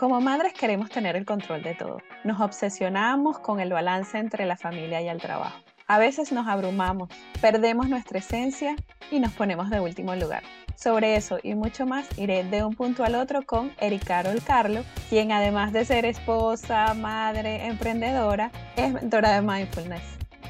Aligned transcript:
Como 0.00 0.18
madres 0.22 0.54
queremos 0.54 0.88
tener 0.88 1.14
el 1.14 1.26
control 1.26 1.62
de 1.62 1.74
todo. 1.74 1.98
Nos 2.24 2.40
obsesionamos 2.40 3.38
con 3.38 3.60
el 3.60 3.70
balance 3.70 4.16
entre 4.16 4.46
la 4.46 4.56
familia 4.56 5.02
y 5.02 5.08
el 5.08 5.20
trabajo. 5.20 5.58
A 5.88 5.98
veces 5.98 6.32
nos 6.32 6.48
abrumamos, 6.48 7.10
perdemos 7.42 7.86
nuestra 7.90 8.20
esencia 8.20 8.76
y 9.10 9.20
nos 9.20 9.30
ponemos 9.32 9.68
de 9.68 9.78
último 9.78 10.16
lugar. 10.16 10.42
Sobre 10.74 11.16
eso 11.16 11.38
y 11.42 11.54
mucho 11.54 11.84
más 11.84 12.06
iré 12.16 12.44
de 12.44 12.64
un 12.64 12.74
punto 12.74 13.04
al 13.04 13.14
otro 13.14 13.42
con 13.42 13.72
Eric 13.78 14.06
Carol 14.06 14.40
Carlo, 14.42 14.84
quien 15.10 15.32
además 15.32 15.70
de 15.74 15.84
ser 15.84 16.06
esposa, 16.06 16.94
madre, 16.94 17.66
emprendedora, 17.66 18.50
es 18.76 18.90
mentora 18.90 19.34
de 19.34 19.42
mindfulness. 19.42 20.00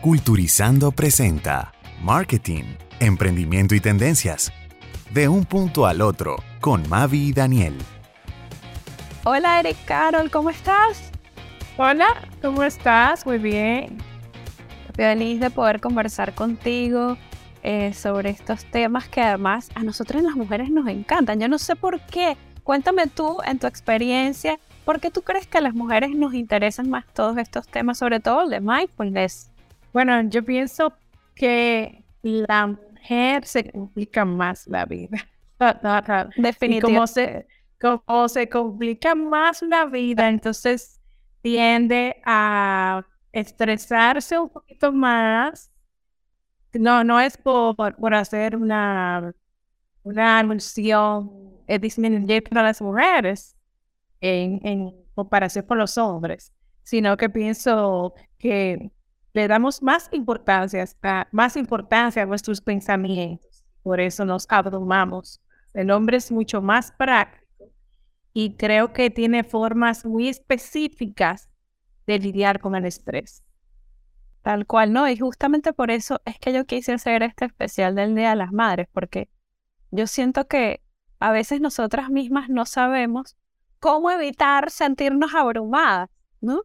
Culturizando 0.01 0.93
presenta 0.93 1.73
Marketing, 2.01 2.77
Emprendimiento 3.01 3.75
y 3.75 3.81
Tendencias. 3.81 4.53
De 5.13 5.27
un 5.27 5.45
punto 5.45 5.87
al 5.87 6.03
otro 6.03 6.37
con 6.61 6.89
Mavi 6.89 7.31
y 7.31 7.33
Daniel. 7.33 7.75
Hola 9.33 9.61
Eric 9.61 9.77
Carol, 9.85 10.29
¿cómo 10.29 10.51
estás? 10.51 11.13
Hola, 11.77 12.09
¿cómo 12.43 12.65
estás? 12.65 13.25
Muy 13.25 13.39
bien. 13.39 13.97
Feliz 14.97 15.39
de 15.39 15.51
poder 15.51 15.81
conversar 15.81 16.35
contigo 16.35 17.17
eh, 17.63 17.95
sobre 17.95 18.31
estos 18.31 18.65
temas 18.65 19.09
que 19.09 19.21
además 19.21 19.71
a 19.77 19.85
nosotros 19.85 20.25
las 20.25 20.35
mujeres 20.35 20.71
nos 20.71 20.89
encantan. 20.89 21.39
Yo 21.39 21.47
no 21.47 21.59
sé 21.61 21.77
por 21.77 22.01
qué. 22.07 22.37
Cuéntame 22.65 23.07
tú 23.07 23.39
en 23.47 23.61
tu 23.61 23.69
experiencia, 23.69 24.59
¿por 24.85 24.99
qué 24.99 25.13
tú 25.13 25.23
crees 25.23 25.47
que 25.47 25.59
a 25.59 25.61
las 25.61 25.75
mujeres 25.75 26.11
nos 26.11 26.35
interesan 26.35 26.91
más 26.91 27.07
todos 27.15 27.39
estos 27.39 27.69
temas, 27.69 27.99
sobre 27.99 28.19
todo 28.19 28.43
el 28.43 28.51
de 28.51 28.59
mindfulness? 28.59 29.53
Bueno, 29.93 30.21
yo 30.23 30.45
pienso 30.45 30.93
que 31.37 32.03
la 32.23 32.67
mujer 32.67 33.47
se 33.47 33.71
complica 33.71 34.25
más 34.25 34.67
la 34.67 34.87
vida. 34.87 35.19
Definitivamente. 36.37 36.81
como 36.81 37.07
se, 37.07 37.47
como 37.81 38.29
se 38.29 38.49
complica 38.49 39.15
más 39.15 39.63
la 39.63 39.87
vida, 39.87 40.29
entonces 40.29 41.01
tiende 41.43 42.21
a 42.25 43.05
estresarse 43.33 44.39
un 44.39 44.51
poquito 44.51 44.93
más 44.93 45.71
no, 46.79 47.03
no 47.05 47.19
es 47.21 47.37
por, 47.37 47.75
por, 47.97 48.15
hacer 48.15 48.57
una, 48.57 49.35
una 50.03 50.39
alusión 50.39 51.31
eh, 51.67 51.79
disminuir 51.79 52.45
para 52.45 52.63
las 52.63 52.81
mujeres 52.81 53.57
en, 54.21 54.61
en 54.65 54.95
comparación 55.15 55.65
con 55.67 55.79
los 55.79 55.99
hombres, 55.99 56.53
sino 56.83 57.17
que 57.17 57.29
pienso 57.29 58.15
que 58.39 58.91
le 59.33 59.49
damos 59.49 59.83
más 59.83 60.09
importancia, 60.13 60.85
a, 61.03 61.29
más 61.33 61.57
importancia 61.57 62.23
a 62.23 62.27
nuestros 62.27 62.61
pensamientos. 62.61 63.65
Por 63.83 64.01
eso 64.01 64.25
nos 64.25 64.47
abrumamos. 64.49 65.41
El 65.73 65.91
hombre 65.91 66.19
es 66.19 66.31
mucho 66.31 66.61
más 66.61 66.93
práctico 66.93 67.40
y 68.33 68.55
creo 68.55 68.93
que 68.93 69.11
tiene 69.11 69.45
formas 69.45 70.05
muy 70.05 70.29
específicas 70.29 71.49
de 72.07 72.19
lidiar 72.19 72.61
con 72.61 72.75
el 72.75 72.85
estrés. 72.85 73.43
Tal 74.43 74.67
cual, 74.67 74.93
¿no? 74.93 75.09
Y 75.09 75.19
justamente 75.19 75.73
por 75.73 75.91
eso 75.91 76.21
es 76.25 76.39
que 76.39 76.53
yo 76.53 76.65
quise 76.65 76.93
hacer 76.93 77.23
este 77.23 77.45
especial 77.45 77.95
del 77.95 78.15
Día 78.15 78.31
de 78.31 78.37
las 78.37 78.53
Madres, 78.53 78.89
porque 78.93 79.29
yo 79.91 80.07
siento 80.07 80.47
que 80.47 80.81
a 81.19 81.31
veces 81.33 81.61
nosotras 81.61 82.09
mismas 82.09 82.49
no 82.49 82.65
sabemos 82.65 83.37
cómo 83.81 84.11
evitar 84.11 84.71
sentirnos 84.71 85.35
abrumadas, 85.35 86.09
¿no? 86.41 86.63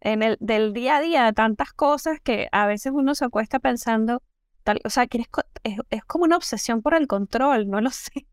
En 0.00 0.22
el 0.22 0.36
del 0.40 0.72
día 0.74 0.96
a 0.96 1.00
día 1.00 1.32
tantas 1.32 1.72
cosas 1.72 2.20
que 2.20 2.48
a 2.52 2.66
veces 2.66 2.92
uno 2.94 3.14
se 3.14 3.24
acuesta 3.24 3.58
pensando, 3.58 4.22
tal, 4.62 4.80
o 4.84 4.90
sea, 4.90 5.06
es, 5.10 5.78
es 5.90 6.04
como 6.04 6.24
una 6.24 6.36
obsesión 6.36 6.82
por 6.82 6.94
el 6.94 7.06
control, 7.06 7.68
no 7.70 7.80
lo 7.80 7.90
sé. 7.90 8.26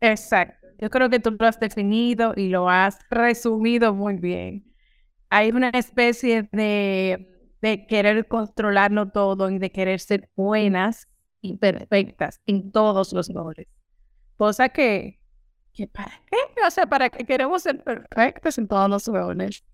Exacto. 0.00 0.65
Yo 0.78 0.90
creo 0.90 1.10
que 1.10 1.20
tú 1.20 1.36
lo 1.38 1.46
has 1.46 1.58
definido 1.58 2.34
y 2.36 2.48
lo 2.48 2.68
has 2.68 2.98
resumido 3.10 3.94
muy 3.94 4.16
bien. 4.16 4.72
Hay 5.30 5.50
una 5.50 5.70
especie 5.70 6.48
de 6.52 7.36
de 7.60 7.86
querer 7.86 8.26
controlarlo 8.26 9.08
todo 9.10 9.50
y 9.50 9.58
de 9.58 9.70
querer 9.72 10.00
ser 10.00 10.30
buenas 10.36 11.08
y 11.40 11.56
perfectas 11.56 12.40
en 12.46 12.70
todos 12.70 13.12
los 13.12 13.28
roles. 13.32 13.66
Cosa 14.36 14.68
que, 14.68 15.20
que 15.72 15.86
¿para 15.86 16.12
qué? 16.30 16.36
O 16.66 16.70
sea, 16.70 16.86
¿para 16.86 17.10
qué 17.10 17.24
queremos 17.24 17.62
ser 17.62 17.82
perfectas 17.82 18.58
en 18.58 18.68
todos 18.68 18.88
los 18.90 19.06
roles? 19.06 19.64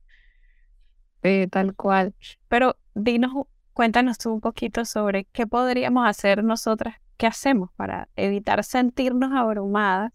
tal 1.51 1.77
cual. 1.77 2.15
Pero 2.49 2.77
dinos, 2.95 3.47
cuéntanos 3.73 4.19
tú 4.19 4.33
un 4.33 4.41
poquito 4.41 4.85
sobre 4.85 5.25
qué 5.27 5.47
podríamos 5.47 6.09
hacer 6.09 6.43
nosotras, 6.43 6.97
qué 7.17 7.27
hacemos 7.27 7.71
para 7.77 8.09
evitar 8.17 8.65
sentirnos 8.65 9.33
abrumadas 9.33 10.13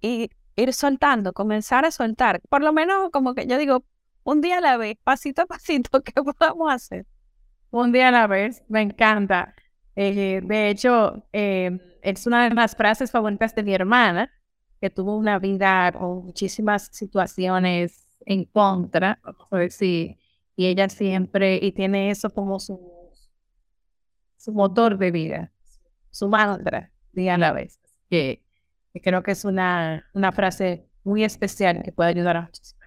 y 0.00 0.30
ir 0.56 0.72
soltando, 0.72 1.32
comenzar 1.32 1.84
a 1.84 1.90
soltar. 1.90 2.40
Por 2.48 2.62
lo 2.62 2.72
menos 2.72 3.10
como 3.10 3.34
que 3.34 3.46
yo 3.46 3.58
digo, 3.58 3.84
un 4.24 4.40
día 4.40 4.58
a 4.58 4.60
la 4.60 4.76
vez, 4.76 4.96
pasito 5.04 5.42
a 5.42 5.46
pasito, 5.46 6.02
¿qué 6.02 6.12
podemos 6.22 6.72
hacer? 6.72 7.06
Un 7.70 7.92
día 7.92 8.08
a 8.08 8.10
la 8.10 8.26
vez, 8.26 8.62
me 8.68 8.82
encanta. 8.82 9.54
Eh, 9.96 10.40
de 10.44 10.70
hecho, 10.70 11.24
em, 11.32 11.80
es 12.02 12.26
una 12.26 12.48
de 12.48 12.54
las 12.54 12.76
frases 12.76 13.10
favoritas 13.10 13.54
de 13.54 13.62
mi 13.62 13.74
hermana, 13.74 14.30
que 14.80 14.90
tuvo 14.90 15.16
una 15.16 15.38
vida 15.38 15.92
con 15.92 16.26
muchísimas 16.26 16.88
situaciones 16.92 18.06
en 18.26 18.44
contra, 18.44 19.18
vamos 19.22 19.48
decir, 19.50 20.16
y 20.56 20.66
ella 20.66 20.88
siempre, 20.88 21.58
y 21.60 21.72
tiene 21.72 22.10
eso 22.10 22.30
como 22.30 22.60
su, 22.60 22.78
su 24.36 24.52
motor 24.52 24.98
de 24.98 25.10
vida, 25.10 25.52
su 26.10 26.28
mantra, 26.28 26.92
día 27.12 27.34
a 27.34 27.38
la 27.38 27.52
vez. 27.52 27.80
Que, 28.10 28.42
que 28.92 29.00
creo 29.00 29.22
que 29.22 29.32
es 29.32 29.44
una, 29.44 30.04
una 30.14 30.32
frase 30.32 30.86
muy 31.04 31.24
especial 31.24 31.82
que 31.82 31.92
puede 31.92 32.10
ayudar 32.10 32.36
a 32.36 32.42
muchísimas 32.42 32.78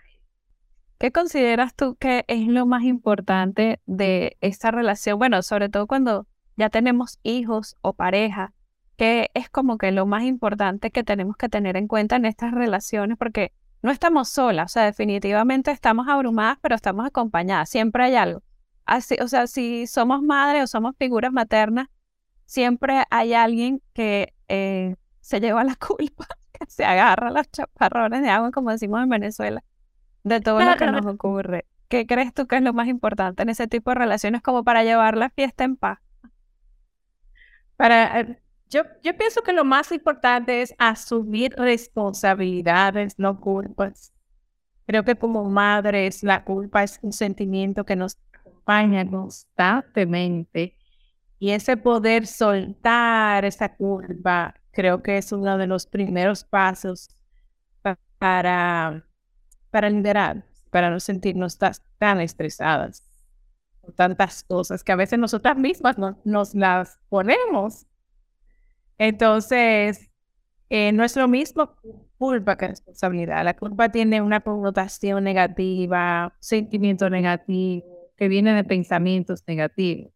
¿Qué 1.02 1.12
consideras 1.12 1.74
tú 1.74 1.96
que 1.96 2.26
es 2.28 2.46
lo 2.46 2.68
más 2.68 2.84
importante 2.84 3.82
de 3.88 4.38
esta 4.40 4.70
relación? 4.70 5.18
Bueno, 5.18 5.42
sobre 5.42 5.68
todo 5.68 5.88
cuando 5.88 6.28
ya 6.58 6.70
tenemos 6.70 7.20
hijos 7.24 7.76
o 7.82 7.94
pareja, 7.94 8.54
que 8.98 9.32
es 9.34 9.50
como 9.50 9.80
que 9.80 9.92
lo 9.92 10.06
más 10.06 10.22
importante 10.22 10.92
que 10.92 11.04
tenemos 11.04 11.38
que 11.38 11.50
tener 11.50 11.76
en 11.76 11.88
cuenta 11.88 12.18
en 12.18 12.26
estas 12.26 12.54
relaciones, 12.54 13.18
porque 13.18 13.52
no 13.82 13.90
estamos 13.90 14.30
solas, 14.30 14.72
o 14.72 14.74
sea, 14.74 14.86
definitivamente 14.86 15.72
estamos 15.72 16.08
abrumadas, 16.08 16.60
pero 16.62 16.76
estamos 16.76 17.08
acompañadas, 17.08 17.68
siempre 17.68 18.04
hay 18.04 18.14
algo. 18.14 18.44
Así, 18.86 19.16
o 19.20 19.28
sea, 19.28 19.48
si 19.48 19.88
somos 19.88 20.22
madres 20.22 20.66
o 20.66 20.68
somos 20.68 20.96
figuras 21.00 21.34
maternas, 21.34 21.88
siempre 22.46 23.06
hay 23.10 23.34
alguien 23.34 23.82
que 23.94 24.36
eh, 24.50 24.98
se 25.22 25.40
lleva 25.40 25.64
la 25.64 25.76
culpa, 25.76 26.28
que 26.52 26.66
se 26.68 26.84
agarra 26.84 27.30
a 27.30 27.32
los 27.32 27.50
chaparrones 27.52 28.22
de 28.22 28.30
agua, 28.30 28.52
como 28.52 28.72
decimos 28.72 29.02
en 29.02 29.10
Venezuela 29.10 29.64
de 30.24 30.42
todo 30.42 30.60
lo 30.60 30.76
que 30.76 30.86
nos 30.88 31.06
ocurre. 31.06 31.66
¿Qué 31.88 32.06
crees 32.06 32.34
tú 32.34 32.48
que 32.48 32.58
es 32.58 32.62
lo 32.62 32.74
más 32.74 32.88
importante 32.88 33.44
en 33.44 33.50
ese 33.50 33.68
tipo 33.68 33.92
de 33.92 33.96
relaciones 33.96 34.42
como 34.42 34.64
para 34.64 34.84
llevar 34.84 35.18
la 35.18 35.30
fiesta 35.30 35.64
en 35.64 35.76
paz? 35.76 36.00
Para, 37.76 38.20
eh, 38.22 38.42
yo, 38.70 38.84
yo 39.04 39.18
pienso 39.18 39.42
que 39.42 39.52
lo 39.52 39.66
más 39.66 39.92
importante 39.92 40.62
es 40.62 40.74
asumir 40.78 41.54
responsabilidades, 41.58 43.20
no 43.20 43.40
culpas. 43.40 44.14
Creo 44.86 45.04
que 45.04 45.16
como 45.16 45.44
madres 45.50 46.24
la 46.24 46.44
culpa 46.44 46.84
es 46.84 47.00
un 47.02 47.12
sentimiento 47.12 47.84
que 47.86 47.96
nos 47.96 48.18
acompaña 48.32 49.10
constantemente 49.10 50.78
y 51.40 51.52
ese 51.52 51.76
poder 51.76 52.28
soltar 52.28 53.44
esa 53.46 53.76
culpa 53.76 54.56
creo 54.72 55.02
que 55.04 55.18
es 55.18 55.32
uno 55.32 55.58
de 55.58 55.68
los 55.68 55.86
primeros 55.86 56.44
pasos 56.44 57.10
para 58.18 59.04
para 59.72 59.90
liderar, 59.90 60.44
para 60.70 60.90
no 60.90 61.00
sentirnos 61.00 61.58
tan 61.58 62.22
estresadas 62.22 63.08
por 63.82 63.94
tantas 63.94 64.44
cosas 64.44 64.84
que 64.84 64.92
a 64.92 64.96
veces 64.96 65.18
nosotras 65.18 65.58
mismas 65.58 65.96
nos 66.24 66.54
las 66.54 67.00
ponemos. 67.10 67.88
Entonces, 69.00 70.12
eh, 70.70 70.92
no 70.92 71.04
es 71.04 71.16
lo 71.16 71.28
mismo 71.28 71.76
culpa 72.20 72.58
que 72.58 72.68
responsabilidad. 72.68 73.44
La 73.44 73.56
culpa 73.56 73.90
tiene 73.90 74.22
una 74.22 74.42
connotación 74.42 75.24
negativa, 75.24 76.36
sentimiento 76.40 77.10
negativo, 77.10 78.12
que 78.16 78.28
viene 78.28 78.54
de 78.54 78.64
pensamientos 78.64 79.44
negativos. 79.48 80.14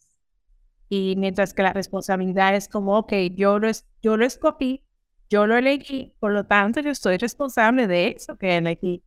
Y 0.90 1.16
mientras 1.18 1.54
que 1.54 1.64
la 1.64 1.74
responsabilidad 1.74 2.56
es 2.56 2.68
como, 2.68 2.98
ok, 2.98 3.14
yo 3.34 3.60
lo, 3.60 3.70
yo 4.02 4.18
lo 4.18 4.26
escogí, 4.26 4.84
yo 5.30 5.48
lo 5.48 5.58
elegí, 5.58 6.14
por 6.20 6.32
lo 6.32 6.46
tanto 6.46 6.82
yo 6.82 6.92
estoy 6.92 7.18
responsable 7.18 7.88
de 7.88 8.10
eso 8.10 8.38
que 8.38 8.58
elegí 8.58 9.04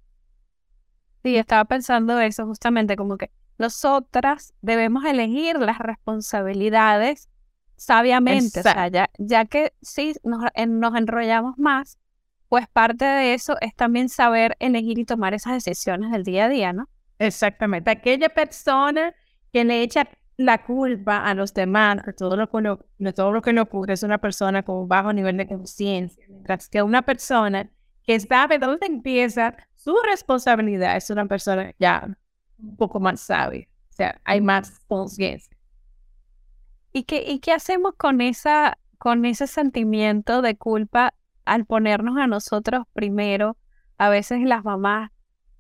Sí, 1.23 1.37
estaba 1.37 1.65
pensando 1.65 2.19
eso 2.21 2.47
justamente, 2.47 2.97
como 2.97 3.17
que 3.17 3.31
nosotras 3.59 4.55
debemos 4.63 5.05
elegir 5.05 5.59
las 5.59 5.79
responsabilidades 5.79 7.29
sabiamente, 7.77 8.61
o 8.61 8.63
sea, 8.63 8.89
ya, 8.89 9.11
ya 9.19 9.45
que 9.45 9.73
sí 9.83 10.15
nos, 10.23 10.45
nos 10.69 10.95
enrollamos 10.97 11.59
más, 11.59 11.99
pues 12.49 12.67
parte 12.69 13.05
de 13.05 13.35
eso 13.35 13.57
es 13.61 13.75
también 13.75 14.09
saber 14.09 14.57
elegir 14.61 14.99
y 14.99 15.05
tomar 15.05 15.35
esas 15.35 15.53
decisiones 15.53 16.11
del 16.13 16.25
día 16.25 16.47
a 16.47 16.49
día, 16.49 16.73
¿no? 16.73 16.89
Exactamente. 17.19 17.91
Aquella 17.91 18.29
persona 18.29 19.15
que 19.53 19.65
le 19.65 19.83
echa 19.83 20.09
la 20.39 20.65
culpa 20.65 21.19
a 21.19 21.35
los 21.35 21.53
demás 21.53 22.05
de 22.07 22.13
todo 22.13 22.37
lo 22.37 22.49
que, 22.49 22.63
no, 22.63 23.13
todo 23.13 23.33
lo 23.33 23.43
que 23.43 23.53
le 23.53 23.61
ocurre 23.61 23.95
es 23.95 24.05
una 24.05 24.19
persona 24.19 24.63
con 24.63 24.77
un 24.77 24.89
bajo 24.89 25.13
nivel 25.13 25.37
de 25.37 25.49
conciencia, 25.49 26.25
mientras 26.29 26.69
que 26.69 26.81
una 26.81 27.03
persona 27.03 27.69
que 28.05 28.19
sabe 28.21 28.59
dónde 28.59 28.87
empieza 28.87 29.57
su 29.75 29.97
responsabilidad 30.09 30.97
es 30.97 31.11
una 31.11 31.27
persona 31.27 31.75
ya 31.81 32.17
un 32.57 32.77
poco 32.77 33.01
más 33.01 33.21
sabia, 33.21 33.67
o 33.91 33.93
sea, 33.93 34.21
hay 34.25 34.41
más 34.41 34.79
conciencia. 34.87 35.57
¿Y 36.93 37.03
qué, 37.03 37.25
¿Y 37.27 37.41
qué 37.41 37.53
hacemos 37.53 37.95
con, 37.97 38.21
esa, 38.21 38.79
con 38.97 39.25
ese 39.25 39.49
sentimiento 39.49 40.41
de 40.41 40.57
culpa 40.57 41.15
al 41.47 41.67
ponernos 41.67 42.17
a 42.17 42.29
nosotros 42.29 42.87
primero? 42.93 43.57
A 43.99 44.09
veces 44.09 44.41
las 44.43 44.65
mamás 44.65 45.11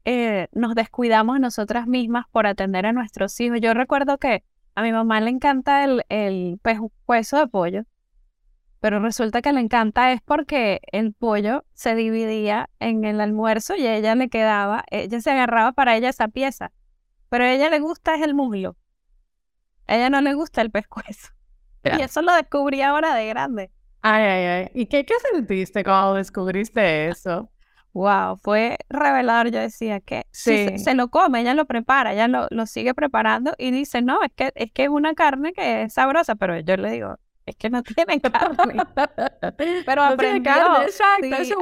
eh, 0.05 0.47
nos 0.53 0.77
descuidamos 0.77 1.37
a 1.37 1.41
nosotras 1.41 1.89
mismas 1.89 2.27
por 2.31 2.47
atender 2.47 2.87
a 2.87 2.93
nuestros 2.93 3.39
hijos. 3.41 3.61
Yo 3.61 3.75
recuerdo 3.75 4.19
que 4.19 4.45
a 4.79 4.83
mi 4.83 4.93
mamá 4.93 5.21
le 5.21 5.31
encanta 5.31 5.83
el, 5.83 6.05
el 6.09 6.61
pescuezo 6.63 7.37
de 7.37 7.49
pollo, 7.49 7.83
pero 8.79 9.01
resulta 9.01 9.43
que 9.43 9.53
le 9.53 9.59
encanta 9.59 10.13
es 10.13 10.23
porque 10.23 10.81
el 10.93 11.13
pollo 11.15 11.65
se 11.75 11.97
dividía 11.97 12.71
en 12.79 13.05
el 13.05 13.21
almuerzo 13.21 13.75
y 13.75 13.85
a 13.89 13.97
ella 13.97 14.15
le 14.15 14.29
quedaba, 14.29 14.85
ella 14.93 15.21
se 15.21 15.33
agarraba 15.33 15.73
para 15.73 15.97
ella 15.97 16.11
esa 16.11 16.29
pieza, 16.29 16.71
pero 17.29 17.43
a 17.43 17.53
ella 17.53 17.71
le 17.71 17.81
gusta 17.81 18.15
es 18.15 18.23
el 18.23 18.37
muslo. 18.37 18.77
A 19.89 19.97
ella 19.97 20.11
no 20.11 20.21
le 20.21 20.35
gusta 20.35 20.63
el 20.63 20.71
pescuezo. 20.71 21.31
Y 21.99 22.03
eso 22.03 22.23
lo 22.23 22.33
descubrí 22.35 22.81
ahora 22.81 23.15
de 23.15 23.27
grande. 23.27 23.73
Ay, 24.03 24.23
ay, 24.23 24.45
ay. 24.45 24.71
¿Y 24.75 24.87
qué, 24.87 25.05
qué 25.05 25.15
sentiste 25.33 25.83
cuando 25.83 26.15
descubriste 26.15 27.09
eso? 27.09 27.51
Wow, 27.93 28.37
fue 28.37 28.79
revelador. 28.89 29.51
Yo 29.51 29.61
decía 29.61 30.01
que 30.01 30.27
sí. 30.31 30.79
se, 30.79 30.95
lo 30.95 31.09
come, 31.09 31.41
ella 31.41 31.55
lo 31.55 31.65
prepara, 31.67 32.13
ella 32.13 32.29
lo, 32.29 32.47
lo, 32.51 32.67
sigue 32.67 32.95
preparando 32.95 33.55
y 33.59 33.71
dice, 33.71 34.03
no, 34.03 34.23
es 34.23 34.31
que, 34.35 34.53
es 34.55 34.71
que 34.73 34.85
es 34.85 34.89
una 34.89 35.15
carne 35.15 35.53
que 35.53 35.83
es 35.83 35.95
sabrosa, 35.95 36.35
pero 36.37 36.59
yo 36.61 36.77
le 36.77 36.91
digo, 36.91 37.17
es 37.49 37.57
que 37.57 37.71
no 37.71 37.83
tiene 37.83 38.21
carne. 38.21 38.83
pero 39.87 40.03
aprendió, 40.03 40.53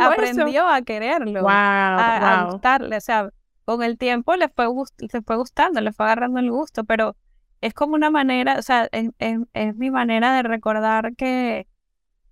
aprendió 0.00 0.69
a 0.69 0.82
quererlo, 0.82 1.43
wow, 1.43 1.50
a, 1.50 2.49
gustarle. 2.50 2.96
O 2.96 3.00
sea, 3.00 3.31
con 3.64 3.82
el 3.82 3.99
tiempo 3.99 4.37
le 4.37 4.49
fue, 4.49 4.67
le 4.99 5.23
fue 5.23 5.37
gustando, 5.37 5.81
le 5.81 5.93
fue 5.93 6.06
agarrando 6.06 6.40
el 6.40 6.50
gusto, 6.50 6.84
pero 6.84 7.17
es 7.61 7.75
como 7.75 7.94
una 7.94 8.11
manera, 8.11 8.58
o 8.58 8.62
sea, 8.62 8.88
es, 8.93 9.76
mi 9.76 9.90
manera 9.90 10.34
de 10.34 10.43
recordar 10.43 11.14
que, 11.17 11.67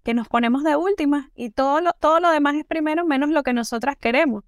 que 0.04 0.14
nos 0.14 0.28
ponemos 0.28 0.62
de 0.62 0.76
última 0.76 1.30
y 1.34 1.50
todo 1.50 1.80
lo, 1.80 1.92
todo 1.94 2.20
lo 2.20 2.30
demás 2.30 2.54
es 2.54 2.64
primero 2.64 3.04
menos 3.04 3.30
lo 3.30 3.42
que 3.42 3.52
nosotras 3.52 3.96
queremos. 3.96 4.44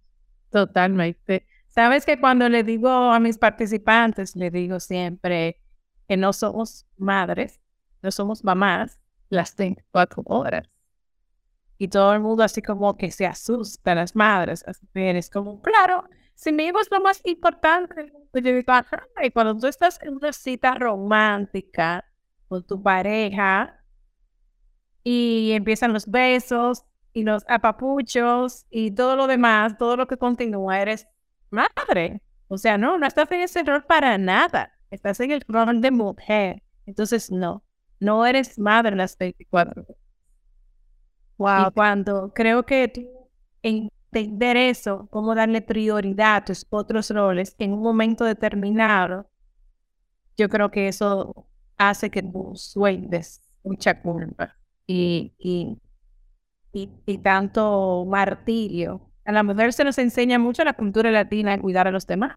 Totalmente. 0.50 1.46
Sabes 1.66 2.06
que 2.06 2.20
cuando 2.20 2.48
le 2.48 2.62
digo 2.62 2.88
a 2.88 3.18
mis 3.18 3.38
participantes, 3.38 4.36
le 4.36 4.50
digo 4.50 4.78
siempre 4.80 5.60
que 6.06 6.16
no 6.16 6.32
somos 6.32 6.86
madres, 6.96 7.60
no 8.02 8.10
somos 8.10 8.44
mamás 8.44 9.00
las 9.28 9.56
24 9.56 10.22
horas. 10.26 10.68
Y 11.78 11.88
todo 11.88 12.14
el 12.14 12.20
mundo 12.20 12.42
así 12.42 12.62
como 12.62 12.96
que 12.96 13.10
se 13.10 13.26
asusta, 13.26 13.94
las 13.94 14.14
madres, 14.14 14.64
así 14.66 14.86
es 14.94 15.28
como, 15.28 15.60
claro, 15.60 16.08
si 16.34 16.52
mi 16.52 16.64
hijo 16.64 16.80
es 16.80 16.90
lo 16.90 17.00
más 17.00 17.20
importante, 17.24 18.12
y 19.22 19.30
cuando 19.30 19.58
tú 19.58 19.66
estás 19.66 20.00
en 20.02 20.14
una 20.14 20.32
cita 20.32 20.74
romántica 20.74 22.04
con 22.48 22.64
tu 22.64 22.82
pareja 22.82 23.75
y 25.08 25.52
empiezan 25.52 25.92
los 25.92 26.10
besos 26.10 26.84
y 27.12 27.22
los 27.22 27.44
apapuchos 27.46 28.66
y 28.70 28.90
todo 28.90 29.14
lo 29.14 29.28
demás, 29.28 29.78
todo 29.78 29.96
lo 29.96 30.08
que 30.08 30.16
continúa, 30.16 30.80
eres 30.80 31.06
madre. 31.48 32.20
O 32.48 32.58
sea, 32.58 32.76
no, 32.76 32.98
no 32.98 33.06
estás 33.06 33.30
en 33.30 33.42
ese 33.42 33.62
rol 33.62 33.84
para 33.84 34.18
nada. 34.18 34.72
Estás 34.90 35.20
en 35.20 35.30
el 35.30 35.44
rol 35.46 35.80
de 35.80 35.92
mujer. 35.92 36.60
Entonces, 36.86 37.30
no, 37.30 37.62
no 38.00 38.26
eres 38.26 38.58
madre 38.58 38.90
en 38.90 38.98
las 38.98 39.16
24 39.16 39.86
Wow. 41.38 41.68
Y 41.68 41.70
cuando 41.72 42.32
creo 42.34 42.66
que 42.66 42.88
tú 42.88 43.30
entender 43.62 44.56
eso, 44.56 45.06
cómo 45.12 45.36
darle 45.36 45.62
prioridad 45.62 46.36
a 46.36 46.44
tus 46.46 46.66
otros 46.68 47.10
roles 47.10 47.54
en 47.60 47.74
un 47.74 47.82
momento 47.82 48.24
determinado, 48.24 49.30
yo 50.36 50.48
creo 50.48 50.72
que 50.72 50.88
eso 50.88 51.46
hace 51.76 52.10
que 52.10 52.24
tú 52.24 52.54
sueltes 52.56 53.40
mucha 53.62 54.02
culpa 54.02 54.56
y, 54.86 55.34
y, 55.38 55.78
y, 56.72 57.18
tanto 57.18 58.04
martirio. 58.06 59.00
A 59.24 59.32
la 59.32 59.42
mujer 59.42 59.72
se 59.72 59.84
nos 59.84 59.98
enseña 59.98 60.38
mucho 60.38 60.62
la 60.64 60.74
cultura 60.74 61.10
latina 61.10 61.54
a 61.54 61.58
cuidar 61.58 61.88
a 61.88 61.90
los 61.90 62.06
demás. 62.06 62.36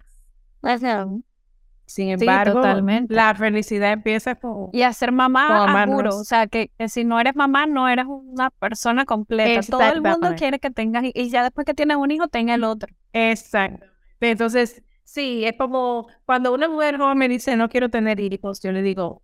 Sin 1.85 2.09
embargo, 2.09 2.61
la 3.07 3.33
felicidad 3.33 3.93
empieza 3.93 4.35
con... 4.35 4.69
Y 4.73 4.83
a 4.83 4.93
ser 4.93 5.11
mamá, 5.11 5.85
juro. 5.87 6.17
O 6.17 6.23
sea, 6.23 6.45
que, 6.45 6.71
si 6.87 7.03
no 7.03 7.19
eres 7.19 7.35
mamá, 7.35 7.65
no 7.65 7.87
eres 7.87 8.05
una 8.07 8.51
persona 8.51 9.05
completa. 9.05 9.61
Todo 9.69 9.91
el 9.91 10.01
mundo 10.01 10.35
quiere 10.37 10.59
que 10.59 10.69
tengas... 10.69 11.03
Y 11.13 11.29
ya 11.29 11.43
después 11.43 11.65
que 11.65 11.73
tienes 11.73 11.97
un 11.97 12.11
hijo, 12.11 12.27
tenga 12.27 12.53
el 12.53 12.63
otro. 12.63 12.93
Exacto. 13.11 13.87
Entonces, 14.19 14.83
sí, 15.03 15.45
es 15.45 15.53
como 15.57 16.07
cuando 16.25 16.53
una 16.53 16.69
mujer 16.69 16.97
joven 16.97 17.17
me 17.17 17.27
dice, 17.27 17.55
no 17.55 17.69
quiero 17.69 17.89
tener 17.89 18.19
hijos, 18.19 18.61
yo 18.61 18.71
le 18.71 18.81
digo, 18.81 19.23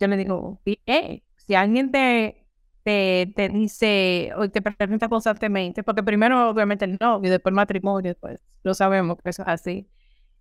yo 0.00 0.08
le 0.08 0.16
digo, 0.16 0.60
eh, 0.86 1.22
si 1.36 1.54
alguien 1.54 1.92
te, 1.92 2.39
te, 2.84 3.50
dice 3.52 4.32
o 4.36 4.48
te 4.48 4.62
pregunta 4.62 5.08
constantemente, 5.08 5.82
porque 5.82 6.02
primero 6.02 6.48
obviamente 6.50 6.84
el 6.84 6.96
novio, 7.00 7.30
después 7.30 7.52
el 7.52 7.56
matrimonio, 7.56 8.16
pues 8.20 8.40
lo 8.62 8.74
sabemos 8.74 9.18
que 9.22 9.30
eso 9.30 9.42
es 9.42 9.48
así 9.48 9.88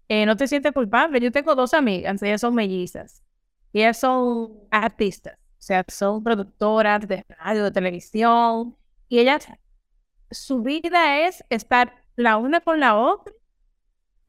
eh, 0.10 0.26
no 0.26 0.36
te 0.36 0.48
sientes 0.48 0.74
culpable. 0.74 1.20
Yo 1.22 1.32
tengo 1.32 1.56
dos 1.56 1.74
amigas, 1.74 2.22
ellas 2.24 2.42
son 2.42 2.56
mellizas. 2.56 3.24
Y 3.72 3.82
ellas 3.82 4.00
son 4.00 4.52
artistas, 4.72 5.36
o 5.38 5.62
sea, 5.62 5.86
son 5.88 6.24
productoras 6.24 7.08
de 7.08 7.24
radio, 7.40 7.66
de 7.66 7.72
televisión. 7.72 8.76
Y 9.08 9.20
ellas, 9.20 9.48
su 10.32 10.64
vida 10.64 11.28
es 11.28 11.44
estar 11.50 11.94
la 12.16 12.38
una 12.38 12.62
con 12.62 12.80
la 12.80 12.98
otra. 12.98 13.34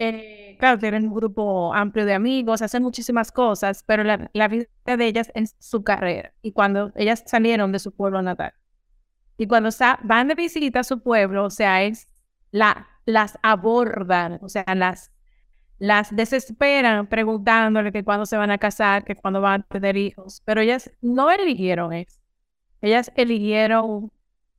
Eh, 0.02 0.56
claro, 0.58 0.78
tienen 0.78 1.08
un 1.08 1.14
grupo 1.14 1.74
amplio 1.74 2.06
de 2.06 2.14
amigos, 2.14 2.62
hacen 2.62 2.82
muchísimas 2.82 3.30
cosas, 3.30 3.84
pero 3.86 4.02
la, 4.02 4.30
la 4.32 4.48
vida 4.48 4.66
de 4.84 5.06
ellas 5.06 5.30
es 5.34 5.54
su 5.58 5.84
carrera. 5.84 6.32
Y 6.40 6.52
cuando 6.52 6.90
ellas 6.96 7.22
salieron 7.26 7.70
de 7.70 7.78
su 7.78 7.92
pueblo 7.92 8.22
natal. 8.22 8.54
Y 9.36 9.46
cuando 9.46 9.68
van 10.04 10.28
de 10.28 10.34
visita 10.34 10.80
a 10.80 10.84
su 10.84 11.02
pueblo, 11.02 11.44
o 11.44 11.50
sea, 11.50 11.82
es 11.82 12.08
la, 12.50 12.88
las 13.04 13.38
abordan, 13.42 14.38
o 14.42 14.48
sea, 14.48 14.64
las 14.74 15.12
las 15.78 16.14
desesperan 16.14 17.06
preguntándole 17.08 17.90
que 17.90 18.04
cuándo 18.04 18.26
se 18.26 18.36
van 18.36 18.50
a 18.50 18.58
casar, 18.58 19.02
que 19.04 19.16
cuándo 19.16 19.40
van 19.40 19.62
a 19.62 19.66
tener 19.66 19.96
hijos, 19.96 20.42
pero 20.44 20.60
ellas 20.60 20.90
no 21.00 21.30
eligieron 21.30 21.94
eso. 21.94 22.20
Ellas 22.82 23.10
eligieron 23.16 24.12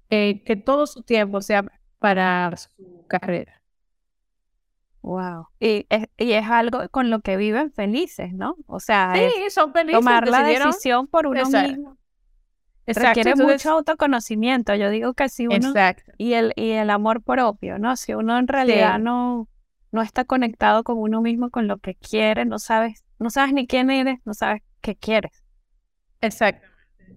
eh, 0.09 0.43
que 0.43 0.55
todo 0.55 0.87
su 0.87 1.03
tiempo 1.03 1.41
sea 1.41 1.63
para 1.99 2.55
su 2.57 3.05
carrera. 3.07 3.60
Wow. 5.01 5.47
Y 5.59 5.87
es, 5.89 6.07
y 6.17 6.33
es 6.33 6.45
algo 6.47 6.87
con 6.89 7.09
lo 7.09 7.21
que 7.21 7.37
viven 7.37 7.71
felices, 7.71 8.33
¿no? 8.33 8.55
O 8.67 8.79
sea, 8.79 9.15
son 9.49 9.73
felices, 9.73 9.99
tomar 9.99 10.27
la 10.27 10.43
decisión 10.43 11.07
por 11.07 11.27
uno 11.27 11.43
mismo. 11.45 11.97
Exacto. 12.85 13.21
Requiere 13.21 13.35
mucho 13.35 13.71
autoconocimiento. 13.71 14.75
Yo 14.75 14.89
digo 14.89 15.13
que 15.13 15.29
si 15.29 15.47
uno 15.47 15.55
Exacto. 15.55 16.11
y 16.17 16.33
el 16.33 16.53
y 16.55 16.71
el 16.71 16.89
amor 16.89 17.21
propio, 17.23 17.79
¿no? 17.79 17.95
Si 17.95 18.13
uno 18.13 18.37
en 18.37 18.47
realidad 18.47 18.99
no 18.99 19.47
no 19.91 20.01
está 20.01 20.23
conectado 20.25 20.83
con 20.83 20.97
uno 20.97 21.21
mismo, 21.21 21.49
con 21.49 21.67
lo 21.67 21.77
que 21.77 21.95
quiere, 21.95 22.45
no 22.45 22.59
sabes, 22.59 23.03
no 23.19 23.29
sabes 23.29 23.53
ni 23.53 23.67
quién 23.67 23.89
eres, 23.89 24.19
no 24.25 24.33
sabes 24.33 24.61
qué 24.81 24.95
quieres. 24.95 25.43
Exacto. 26.21 26.67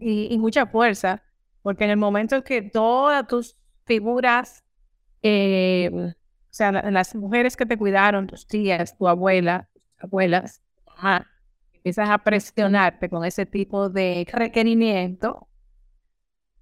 Y, 0.00 0.36
mucha 0.38 0.66
fuerza, 0.66 1.22
porque 1.62 1.84
en 1.84 1.90
el 1.90 1.96
momento 1.96 2.36
en 2.36 2.42
que 2.42 2.62
todas 2.62 3.26
tus 3.28 3.56
figuras, 3.84 4.64
eh, 5.22 6.14
o 6.54 6.56
sea, 6.56 6.70
las 6.70 7.16
mujeres 7.16 7.56
que 7.56 7.66
te 7.66 7.76
cuidaron, 7.76 8.28
tus 8.28 8.46
tías, 8.46 8.96
tu 8.96 9.08
abuela, 9.08 9.68
tus 9.72 10.04
abuelas, 10.04 10.62
empiezas 11.72 12.08
a 12.10 12.18
presionarte 12.18 13.08
con 13.08 13.24
ese 13.24 13.44
tipo 13.44 13.88
de 13.88 14.24
requerimiento 14.32 15.48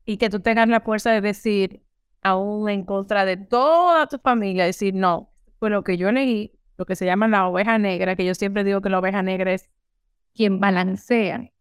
y 0.07 0.17
que 0.17 0.31
tú 0.31 0.41
tengas 0.41 0.67
la 0.69 0.81
fuerza 0.81 1.11
de 1.11 1.21
decir, 1.21 1.83
aún 2.23 2.71
en 2.71 2.87
contra 2.87 3.27
de 3.27 3.37
toda 3.37 4.07
tu 4.07 4.17
familia, 4.17 4.65
decir, 4.65 4.95
no, 4.95 5.31
pues 5.59 5.71
lo 5.71 5.85
que 5.85 5.99
yo 5.99 6.11
leí, 6.11 6.59
lo 6.79 6.87
que 6.87 6.97
se 6.97 7.05
llama 7.05 7.29
la 7.29 7.47
oveja 7.47 7.77
negra, 7.77 8.17
que 8.17 8.25
yo 8.25 8.35
siempre 8.35 8.65
digo 8.65 8.81
que 8.81 8.89
la 8.89 8.99
oveja 8.99 9.23
negra 9.23 9.53
es 9.53 9.69
quien 10.35 10.59
balancea, 10.59 11.53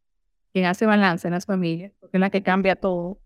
quien 0.54 0.68
hace 0.68 0.86
balance 0.86 1.28
en 1.28 1.34
las 1.34 1.46
familias, 1.46 1.92
porque 2.00 2.16
es 2.16 2.22
la 2.22 2.30
que 2.30 2.44
cambia 2.44 2.78
todo, 2.78 3.20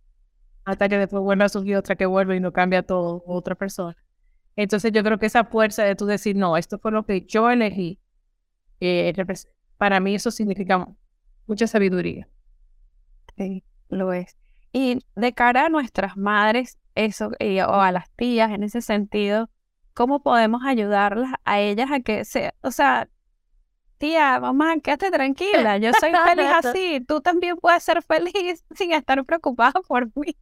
hasta 0.64 0.90
que 0.90 0.98
después 0.98 1.22
vuelve 1.22 1.44
a 1.44 1.50
surgir 1.50 1.76
otra 1.76 1.96
que 1.96 2.08
vuelve 2.08 2.38
y 2.38 2.40
no 2.40 2.52
cambia 2.52 2.82
todo, 2.82 3.24
otra 3.28 3.54
persona. 3.54 3.96
Entonces 4.56 4.92
yo 4.92 5.04
creo 5.04 5.20
que 5.20 5.26
esa 5.26 5.46
fuerza 5.46 5.84
de 5.84 5.96
tú 5.96 6.06
decir, 6.06 6.36
no, 6.36 6.58
esto 6.58 6.80
fue 6.80 6.92
lo 6.92 7.06
que 7.06 7.26
yo 7.26 7.50
elegí, 7.50 8.00
eh, 8.80 9.14
para 9.78 10.00
mí 10.00 10.16
eso 10.16 10.32
significa 10.32 10.88
mucha 11.48 11.68
sabiduría. 11.68 12.28
Sí, 13.38 13.64
lo 13.90 14.14
es. 14.14 14.38
Y 14.72 15.00
de 15.16 15.34
cara 15.34 15.66
a 15.66 15.70
nuestras 15.70 16.18
madres, 16.18 16.78
eso, 16.96 17.32
o 17.68 17.74
a 17.74 17.92
las 17.92 18.10
tías 18.12 18.52
en 18.52 18.64
ese 18.64 18.82
sentido, 18.82 19.50
¿cómo 19.94 20.22
podemos 20.22 20.64
ayudarlas 20.66 21.32
a 21.44 21.60
ellas 21.60 21.92
a 21.92 22.00
que 22.00 22.26
se, 22.26 22.54
o 22.62 22.72
sea, 22.72 23.10
tía, 23.98 24.40
mamá, 24.40 24.80
quédate 24.80 25.12
tranquila, 25.12 25.78
yo 25.78 25.92
soy 26.00 26.12
feliz 26.12 26.46
así, 26.64 27.02
tú 27.08 27.22
también 27.22 27.58
puedes 27.58 27.84
ser 27.84 28.02
feliz 28.02 28.64
sin 28.76 28.92
estar 28.92 29.24
preocupada 29.26 29.82
por 29.88 30.08
mí. 30.16 30.36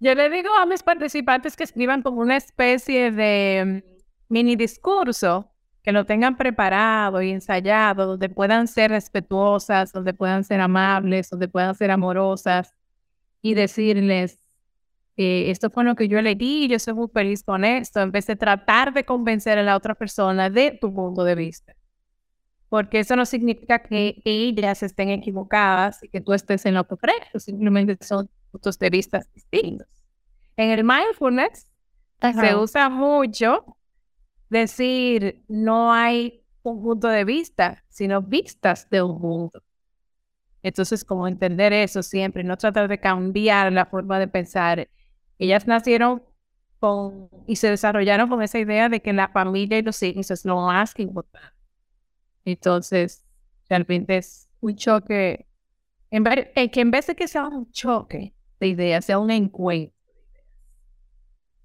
Yo 0.00 0.14
le 0.14 0.30
digo 0.30 0.48
a 0.54 0.66
mis 0.66 0.82
participantes 0.82 1.56
que 1.56 1.64
escriban 1.64 2.02
como 2.02 2.20
una 2.20 2.36
especie 2.36 3.10
de 3.10 3.82
mm, 3.84 4.32
mini 4.32 4.56
discurso, 4.56 5.50
que 5.82 5.92
lo 5.92 6.06
tengan 6.06 6.36
preparado 6.36 7.20
y 7.20 7.30
ensayado, 7.30 8.06
donde 8.06 8.30
puedan 8.30 8.66
ser 8.66 8.90
respetuosas, 8.90 9.92
donde 9.92 10.14
puedan 10.14 10.42
ser 10.44 10.60
amables, 10.60 11.28
donde 11.28 11.48
puedan 11.48 11.74
ser 11.74 11.90
amorosas 11.90 12.74
y 13.42 13.52
decirles, 13.52 14.38
eh, 15.18 15.50
esto 15.50 15.70
fue 15.70 15.84
lo 15.84 15.94
que 15.94 16.08
yo 16.08 16.18
elegí, 16.18 16.68
yo 16.68 16.78
soy 16.78 16.94
muy 16.94 17.08
feliz 17.08 17.44
con 17.44 17.64
esto, 17.64 18.00
en 18.00 18.10
vez 18.12 18.26
de 18.26 18.36
tratar 18.36 18.94
de 18.94 19.04
convencer 19.04 19.58
a 19.58 19.62
la 19.62 19.76
otra 19.76 19.94
persona 19.94 20.48
de 20.48 20.78
tu 20.80 20.92
punto 20.94 21.22
de 21.24 21.34
vista. 21.34 21.74
Porque 22.70 23.00
eso 23.00 23.14
no 23.14 23.26
significa 23.26 23.80
que 23.80 24.22
ellas 24.24 24.82
estén 24.82 25.10
equivocadas 25.10 26.02
y 26.02 26.08
que 26.08 26.22
tú 26.22 26.32
estés 26.32 26.64
en 26.64 26.74
lo 26.74 26.86
correcto, 26.86 27.38
simplemente 27.38 27.98
son 28.04 28.30
puntos 28.54 28.78
de 28.78 28.88
vista 28.88 29.20
distintos. 29.34 29.88
En 30.56 30.70
el 30.70 30.84
mindfulness 30.84 31.66
se 32.20 32.54
usa 32.54 32.88
mucho 32.88 33.76
decir 34.48 35.44
no 35.48 35.92
hay 35.92 36.44
un 36.62 36.80
punto 36.80 37.08
de 37.08 37.24
vista, 37.24 37.84
sino 37.88 38.22
vistas 38.22 38.88
de 38.88 39.02
un 39.02 39.20
mundo. 39.20 39.60
Entonces, 40.62 41.04
como 41.04 41.26
entender 41.26 41.72
eso 41.72 42.02
siempre, 42.02 42.44
no 42.44 42.56
tratar 42.56 42.88
de 42.88 43.00
cambiar 43.00 43.72
la 43.72 43.84
forma 43.84 44.18
de 44.18 44.28
pensar. 44.28 44.88
Ellas 45.38 45.66
nacieron 45.66 46.22
con 46.78 47.28
y 47.46 47.56
se 47.56 47.68
desarrollaron 47.68 48.28
con 48.28 48.40
esa 48.42 48.58
idea 48.58 48.88
de 48.88 49.02
que 49.02 49.12
la 49.12 49.28
familia 49.28 49.78
y 49.78 49.82
los 49.82 50.00
hijos 50.02 50.30
es 50.30 50.44
lo 50.44 50.56
más 50.62 50.94
importante. 50.98 51.56
Entonces, 52.44 53.24
realmente 53.68 54.18
es 54.18 54.48
un 54.60 54.76
choque, 54.76 55.46
en 56.10 56.22
vez, 56.22 56.48
eh, 56.54 56.70
que 56.70 56.80
en 56.80 56.90
vez 56.90 57.06
de 57.08 57.16
que 57.16 57.26
sea 57.26 57.48
un 57.48 57.70
choque, 57.70 58.33
de 58.60 58.68
ideas, 58.68 59.04
sea 59.04 59.18
un 59.18 59.30
encuentro. 59.30 59.94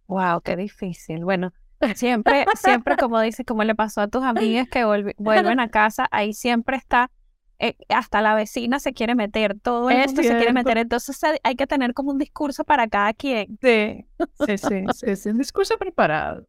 Wow, 0.07 0.41
qué 0.41 0.55
difícil. 0.55 1.23
Bueno, 1.23 1.53
siempre, 1.95 2.45
siempre 2.55 2.97
como 2.97 3.19
dices, 3.21 3.45
como 3.45 3.63
le 3.63 3.75
pasó 3.75 4.01
a 4.01 4.07
tus 4.07 4.23
amigas 4.23 4.67
que 4.69 4.83
vuelven 4.83 5.59
a 5.59 5.69
casa, 5.69 6.07
ahí 6.11 6.33
siempre 6.33 6.77
está, 6.77 7.11
eh, 7.59 7.75
hasta 7.89 8.21
la 8.21 8.35
vecina 8.35 8.79
se 8.79 8.93
quiere 8.93 9.15
meter, 9.15 9.59
todo 9.59 9.89
el 9.89 9.97
mundo 9.97 10.23
se 10.23 10.29
quiere 10.29 10.53
meter, 10.53 10.77
entonces 10.77 11.19
hay 11.43 11.55
que 11.55 11.67
tener 11.67 11.93
como 11.93 12.11
un 12.11 12.17
discurso 12.17 12.63
para 12.63 12.87
cada 12.87 13.13
quien. 13.13 13.57
Sí, 13.61 14.05
sí, 14.45 14.57
sí, 14.57 14.85
es 15.05 15.25
un 15.25 15.37
discurso 15.37 15.77
preparado. 15.77 16.47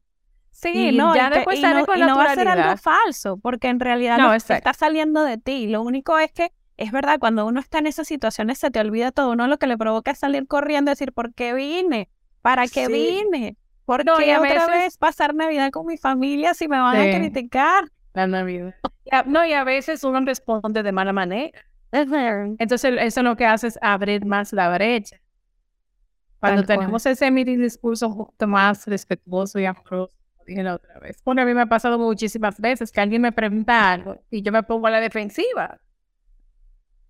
Sí, 0.52 0.92
no, 0.92 1.14
ya 1.14 1.30
después 1.30 1.59
y 1.59 1.62
no, 1.62 1.87
no 1.97 2.16
va 2.16 2.32
a 2.32 2.35
ser 2.35 2.49
algo 2.49 2.76
falso, 2.76 3.38
porque 3.38 3.68
en 3.68 3.80
realidad 3.80 4.18
no, 4.18 4.35
está 4.35 4.73
saliendo 4.75 5.25
de 5.25 5.38
ti. 5.38 5.68
Lo 5.68 5.82
único 5.82 6.18
es 6.18 6.32
que 6.32 6.52
es 6.81 6.93
verdad, 6.93 7.19
cuando 7.19 7.47
uno 7.47 7.61
está 7.61 7.79
en 7.79 7.87
esas 7.87 8.09
situaciones 8.09 8.59
se 8.59 8.71
te 8.71 8.81
olvida 8.81 9.13
todo. 9.13 9.33
Uno 9.33 9.47
lo 9.47 9.59
que 9.59 9.67
le 9.67 9.77
provoca 9.77 10.13
es 10.13 10.19
salir 10.19 10.47
corriendo 10.47 10.91
y 10.91 10.93
decir, 10.93 11.13
¿por 11.13 11.35
qué 11.35 11.53
vine? 11.53 12.09
¿Para 12.41 12.67
qué 12.67 12.89
vine? 12.89 13.57
¿Por 13.85 14.03
qué 14.03 14.37
otra 14.37 14.67
vez 14.67 14.97
pasar 14.97 15.35
Navidad 15.35 15.71
con 15.71 15.85
mi 15.87 15.99
familia 15.99 16.55
si 16.55 16.69
me 16.69 16.81
van 16.81 16.97
a 16.97 17.19
criticar? 17.19 17.85
La 18.15 18.27
Navidad. 18.27 18.75
No, 19.27 19.45
y 19.45 19.53
a 19.53 19.63
veces 19.63 20.03
uno 20.05 20.21
responde 20.21 20.83
de 20.83 20.93
mala 20.93 21.13
manera. 21.13 21.61
Entonces, 21.93 22.95
eso 22.99 23.23
lo 23.23 23.37
que 23.37 23.45
hace 23.45 23.67
es 23.67 23.79
abrir 23.83 24.25
más 24.25 24.53
la 24.53 24.73
brecha. 24.73 25.21
Cuando 26.39 26.63
tenemos 26.63 27.05
ese 27.05 27.31
mini 27.31 27.57
discurso 27.57 28.17
poco 28.17 28.47
más 28.47 28.87
respetuoso 28.87 29.59
y 29.59 29.67
amoroso, 29.67 30.15
dije 30.47 30.63
la 30.63 30.77
otra 30.77 30.99
vez. 30.99 31.23
Bueno, 31.25 31.43
a 31.43 31.45
mí 31.45 31.53
me 31.53 31.61
ha 31.61 31.67
pasado 31.67 31.99
muchísimas 31.99 32.59
veces 32.59 32.91
que 32.91 33.03
alguien 33.03 33.21
me 33.21 33.33
pregunta 33.33 33.93
algo 33.93 34.17
y 34.31 34.41
yo 34.41 34.51
me 34.51 34.63
pongo 34.63 34.87
a 34.87 34.91
la 34.91 35.01
defensiva. 35.01 35.79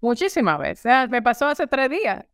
Muchísimas 0.01 0.59
veces. 0.59 1.09
me 1.11 1.23
pasó 1.23 1.47
hace 1.47 1.67
tres 1.67 1.91
días. 1.91 2.25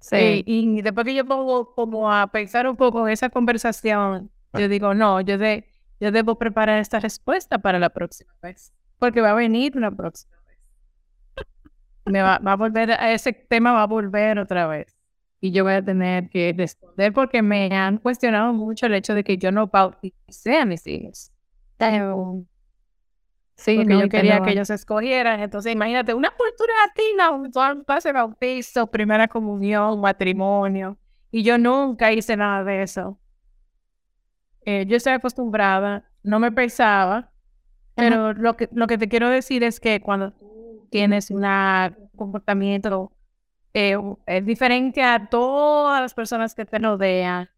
Sí. 0.00 0.42
Y, 0.46 0.82
después 0.82 1.06
que 1.06 1.14
yo 1.14 1.24
pongo 1.24 1.74
como 1.74 2.12
a 2.12 2.26
pensar 2.26 2.66
un 2.68 2.76
poco 2.76 3.06
en 3.06 3.12
esa 3.12 3.30
conversación, 3.30 4.30
yo 4.52 4.68
digo, 4.68 4.94
no, 4.94 5.20
yo, 5.20 5.38
de, 5.38 5.68
yo 6.00 6.10
debo 6.10 6.36
preparar 6.36 6.78
esta 6.78 6.98
respuesta 6.98 7.58
para 7.58 7.78
la 7.78 7.90
próxima 7.90 8.32
vez. 8.42 8.72
Porque 8.98 9.20
va 9.20 9.30
a 9.30 9.34
venir 9.34 9.76
una 9.76 9.90
próxima 9.90 10.36
vez. 10.46 11.46
Me 12.04 12.20
va, 12.20 12.38
va 12.38 12.52
a 12.52 12.56
volver, 12.56 12.92
a 12.92 13.12
ese 13.12 13.32
tema 13.32 13.72
va 13.72 13.82
a 13.82 13.86
volver 13.86 14.38
otra 14.38 14.66
vez. 14.66 14.96
Y 15.40 15.52
yo 15.52 15.64
voy 15.64 15.74
a 15.74 15.84
tener 15.84 16.28
que 16.30 16.54
responder 16.56 17.12
porque 17.12 17.42
me 17.42 17.68
han 17.76 17.98
cuestionado 17.98 18.52
mucho 18.52 18.86
el 18.86 18.94
hecho 18.94 19.14
de 19.14 19.24
que 19.24 19.38
yo 19.38 19.50
no 19.52 19.68
bauticé 19.68 20.58
a 20.58 20.64
mis 20.64 20.86
hijos. 20.86 21.32
Sí, 23.62 23.76
porque 23.76 23.96
yo 23.96 24.08
quería 24.08 24.42
que 24.42 24.50
ellos 24.50 24.70
escogieran. 24.70 25.38
Entonces, 25.38 25.72
imagínate, 25.72 26.14
una 26.14 26.30
cultura 26.30 26.72
latina, 26.84 27.30
un 27.30 27.84
pase 27.84 28.12
bautizo, 28.12 28.88
primera 28.88 29.28
comunión, 29.28 30.00
matrimonio. 30.00 30.98
Y 31.30 31.44
yo 31.44 31.58
nunca 31.58 32.12
hice 32.12 32.36
nada 32.36 32.64
de 32.64 32.82
eso. 32.82 33.20
Eh, 34.64 34.84
yo 34.86 34.96
estoy 34.96 35.12
acostumbrada, 35.12 36.10
no 36.24 36.40
me 36.40 36.50
pensaba, 36.50 37.30
pero 37.94 38.32
lo 38.32 38.56
que, 38.56 38.68
lo 38.72 38.88
que 38.88 38.98
te 38.98 39.08
quiero 39.08 39.28
decir 39.28 39.62
es 39.62 39.78
que 39.78 40.00
cuando 40.00 40.32
tienes 40.90 41.30
un 41.30 41.44
comportamiento 42.16 43.12
eh, 43.74 43.96
es 44.26 44.44
diferente 44.44 45.02
a 45.02 45.28
todas 45.28 46.00
las 46.00 46.14
personas 46.14 46.54
que 46.54 46.64
te 46.64 46.78
rodean, 46.78 47.48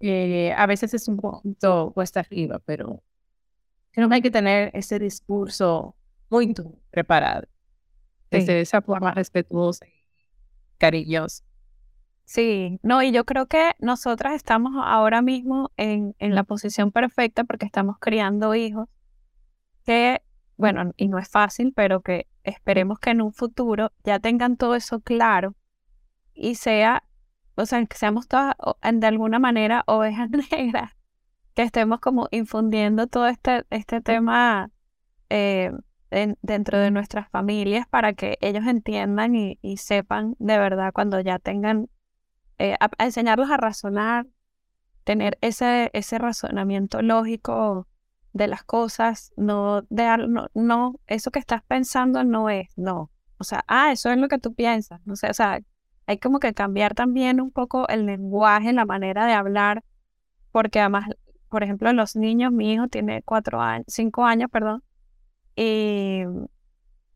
eh, 0.00 0.54
a 0.56 0.66
veces 0.66 0.94
es 0.94 1.08
un 1.08 1.16
poquito 1.16 1.90
cuesta 1.92 2.20
arriba, 2.20 2.60
pero 2.64 3.02
Creo 3.98 4.08
que 4.08 4.14
hay 4.14 4.22
que 4.22 4.30
tener 4.30 4.70
ese 4.74 5.00
discurso 5.00 5.96
muy 6.30 6.54
preparado, 6.92 7.48
desde 8.30 8.60
esa 8.60 8.80
forma 8.80 9.12
respetuosa 9.12 9.88
y 9.88 10.04
cariñosa. 10.78 11.42
Sí, 12.24 12.78
no, 12.84 13.02
y 13.02 13.10
yo 13.10 13.24
creo 13.24 13.46
que 13.46 13.72
nosotras 13.80 14.34
estamos 14.34 14.74
ahora 14.76 15.20
mismo 15.20 15.72
en, 15.76 16.14
en 16.20 16.36
la 16.36 16.44
posición 16.44 16.92
perfecta 16.92 17.42
porque 17.42 17.66
estamos 17.66 17.96
criando 17.98 18.54
hijos 18.54 18.88
que, 19.84 20.22
bueno, 20.56 20.92
y 20.96 21.08
no 21.08 21.18
es 21.18 21.28
fácil, 21.28 21.72
pero 21.74 22.00
que 22.00 22.28
esperemos 22.44 23.00
que 23.00 23.10
en 23.10 23.20
un 23.20 23.32
futuro 23.32 23.90
ya 24.04 24.20
tengan 24.20 24.56
todo 24.56 24.76
eso 24.76 25.00
claro 25.00 25.56
y 26.34 26.54
sea, 26.54 27.02
o 27.56 27.66
sea, 27.66 27.84
que 27.84 27.96
seamos 27.96 28.28
todas 28.28 28.54
de 28.80 29.06
alguna 29.08 29.40
manera 29.40 29.82
ovejas 29.88 30.30
negras 30.52 30.97
que 31.58 31.64
estemos 31.64 31.98
como 31.98 32.28
infundiendo 32.30 33.08
todo 33.08 33.26
este, 33.26 33.64
este 33.70 34.00
tema 34.00 34.70
eh, 35.28 35.72
dentro 36.40 36.78
de 36.78 36.92
nuestras 36.92 37.28
familias 37.30 37.84
para 37.88 38.12
que 38.12 38.38
ellos 38.40 38.64
entiendan 38.64 39.34
y, 39.34 39.58
sepan 39.76 40.36
de 40.38 40.56
verdad 40.56 40.92
cuando 40.94 41.18
ya 41.18 41.40
tengan, 41.40 41.90
eh, 42.58 42.76
a, 42.78 42.90
enseñarlos 43.04 43.50
a 43.50 43.56
razonar, 43.56 44.28
tener 45.02 45.36
ese, 45.40 45.90
ese 45.94 46.18
razonamiento 46.18 47.02
lógico 47.02 47.88
de 48.32 48.46
las 48.46 48.62
cosas, 48.62 49.32
no, 49.36 49.82
de, 49.90 50.28
no, 50.28 50.46
no, 50.54 51.00
eso 51.08 51.32
que 51.32 51.40
estás 51.40 51.64
pensando 51.64 52.22
no 52.22 52.50
es, 52.50 52.68
no. 52.76 53.10
O 53.38 53.42
sea, 53.42 53.64
ah, 53.66 53.90
eso 53.90 54.12
es 54.12 54.18
lo 54.18 54.28
que 54.28 54.38
tú 54.38 54.54
piensas. 54.54 55.00
No 55.06 55.16
sé, 55.16 55.28
o 55.28 55.34
sea, 55.34 55.58
hay 56.06 56.18
como 56.18 56.38
que 56.38 56.54
cambiar 56.54 56.94
también 56.94 57.40
un 57.40 57.50
poco 57.50 57.88
el 57.88 58.06
lenguaje, 58.06 58.72
la 58.72 58.84
manera 58.86 59.26
de 59.26 59.32
hablar, 59.32 59.82
porque 60.52 60.78
además 60.78 61.08
por 61.48 61.62
ejemplo, 61.62 61.92
los 61.92 62.16
niños, 62.16 62.52
mi 62.52 62.72
hijo 62.72 62.88
tiene 62.88 63.22
cuatro 63.22 63.60
años, 63.60 63.86
cinco 63.88 64.24
años, 64.24 64.50
perdón, 64.50 64.82
y 65.56 66.22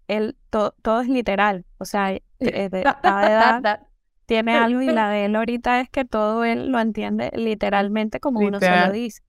él 0.08 0.36
todo 0.48 1.00
es 1.00 1.08
literal, 1.08 1.64
o 1.78 1.84
sea, 1.84 2.12
eh, 2.12 2.22
de, 2.38 2.82
cada 3.02 3.26
edad 3.30 3.80
tiene 4.26 4.54
algo 4.56 4.82
y 4.82 4.86
la 4.86 5.08
de 5.10 5.26
él 5.26 5.36
ahorita 5.36 5.80
es 5.80 5.90
que 5.90 6.04
todo 6.04 6.44
él 6.44 6.70
lo 6.70 6.80
entiende 6.80 7.30
literalmente 7.34 8.20
como 8.20 8.40
uno 8.40 8.60
se 8.60 8.86
lo 8.86 8.92
dice. 8.92 9.22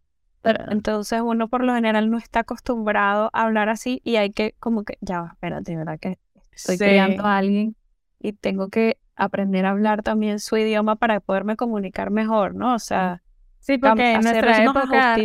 Entonces 0.43 1.21
uno 1.21 1.47
por 1.47 1.63
lo 1.63 1.73
general 1.73 2.09
no 2.09 2.17
está 2.17 2.39
acostumbrado 2.39 3.29
a 3.31 3.43
hablar 3.43 3.69
así 3.69 4.01
y 4.03 4.17
hay 4.17 4.31
que 4.31 4.55
como 4.59 4.83
que, 4.83 4.97
ya, 4.99 5.29
espérate, 5.31 5.75
¿verdad? 5.75 5.97
Que 5.99 6.19
estoy 6.51 6.77
criando 6.77 7.23
a 7.23 7.37
alguien 7.37 7.77
y 8.19 8.33
tengo 8.33 8.67
que 8.67 8.97
aprender 9.15 9.65
a 9.65 9.69
hablar 9.69 10.03
también 10.03 10.39
su 10.39 10.57
idioma 10.57 10.97
para 10.97 11.21
poderme 11.21 11.55
comunicar 11.55 12.11
mejor, 12.11 12.55
¿no? 12.55 12.75
O 12.75 12.79
sea, 12.79 13.22
Sí, 13.63 13.77
porque 13.77 14.11
en 14.11 14.21
nuestra, 14.23 14.61
época, 14.61 15.15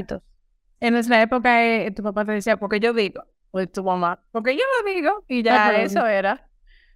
en 0.79 0.93
nuestra 0.93 1.23
época, 1.23 1.59
tu 1.93 2.05
papá 2.05 2.25
te 2.25 2.31
decía, 2.31 2.57
porque 2.57 2.79
yo 2.79 2.93
digo, 2.93 3.25
o 3.51 3.67
tu 3.67 3.83
mamá, 3.83 4.25
porque 4.31 4.57
yo 4.57 4.63
lo 4.79 4.93
digo, 4.93 5.25
y 5.27 5.43
ya 5.43 5.77
eso 5.83 6.07
era, 6.07 6.49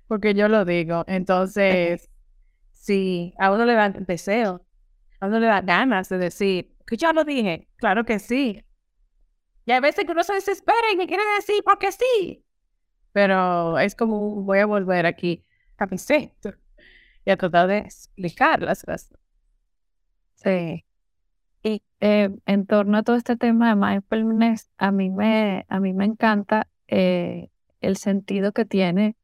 porque 0.06 0.34
yo 0.34 0.46
lo 0.46 0.64
digo. 0.64 1.02
Entonces, 1.08 2.08
sí, 2.70 3.34
a 3.40 3.50
uno 3.50 3.64
le 3.66 3.74
da 3.74 3.88
deseo. 3.88 4.64
no 5.20 5.40
le 5.40 5.48
da 5.48 5.62
ganas 5.62 6.08
de 6.08 6.18
decir, 6.18 6.76
que 6.86 6.96
ya 6.96 7.12
lo 7.12 7.24
dije, 7.24 7.66
claro 7.74 8.04
que 8.04 8.20
sí. 8.20 8.64
Y 9.66 9.72
a 9.72 9.80
veces 9.80 10.04
que 10.04 10.12
uno 10.12 10.22
se 10.22 10.34
desespera 10.34 10.92
y 10.92 10.96
me 10.96 11.08
quiere 11.08 11.24
decir 11.36 11.60
porque 11.64 11.90
sí. 11.90 12.44
Pero 13.10 13.80
es 13.80 13.96
como 13.96 14.44
voy 14.44 14.60
a 14.60 14.66
volver 14.66 15.06
aquí 15.06 15.44
a 15.76 15.86
mi 15.86 15.98
centro 15.98 16.54
y 17.24 17.32
a 17.32 17.36
tratar 17.36 17.66
de 17.66 17.78
explicar 17.78 18.62
las 18.62 18.84
cosas. 18.84 19.12
Sí. 20.36 20.84
Y 21.62 21.82
eh, 22.00 22.30
en 22.46 22.66
torno 22.66 22.98
a 22.98 23.02
todo 23.02 23.16
este 23.16 23.36
tema 23.36 23.68
de 23.68 23.76
mindfulness, 23.76 24.70
a 24.78 24.90
mí 24.90 25.10
me, 25.10 25.64
a 25.68 25.80
mí 25.80 25.92
me 25.92 26.04
encanta 26.04 26.66
eh, 26.88 27.50
el 27.80 27.96
sentido 27.96 28.52
que 28.52 28.64
tiene 28.64 29.16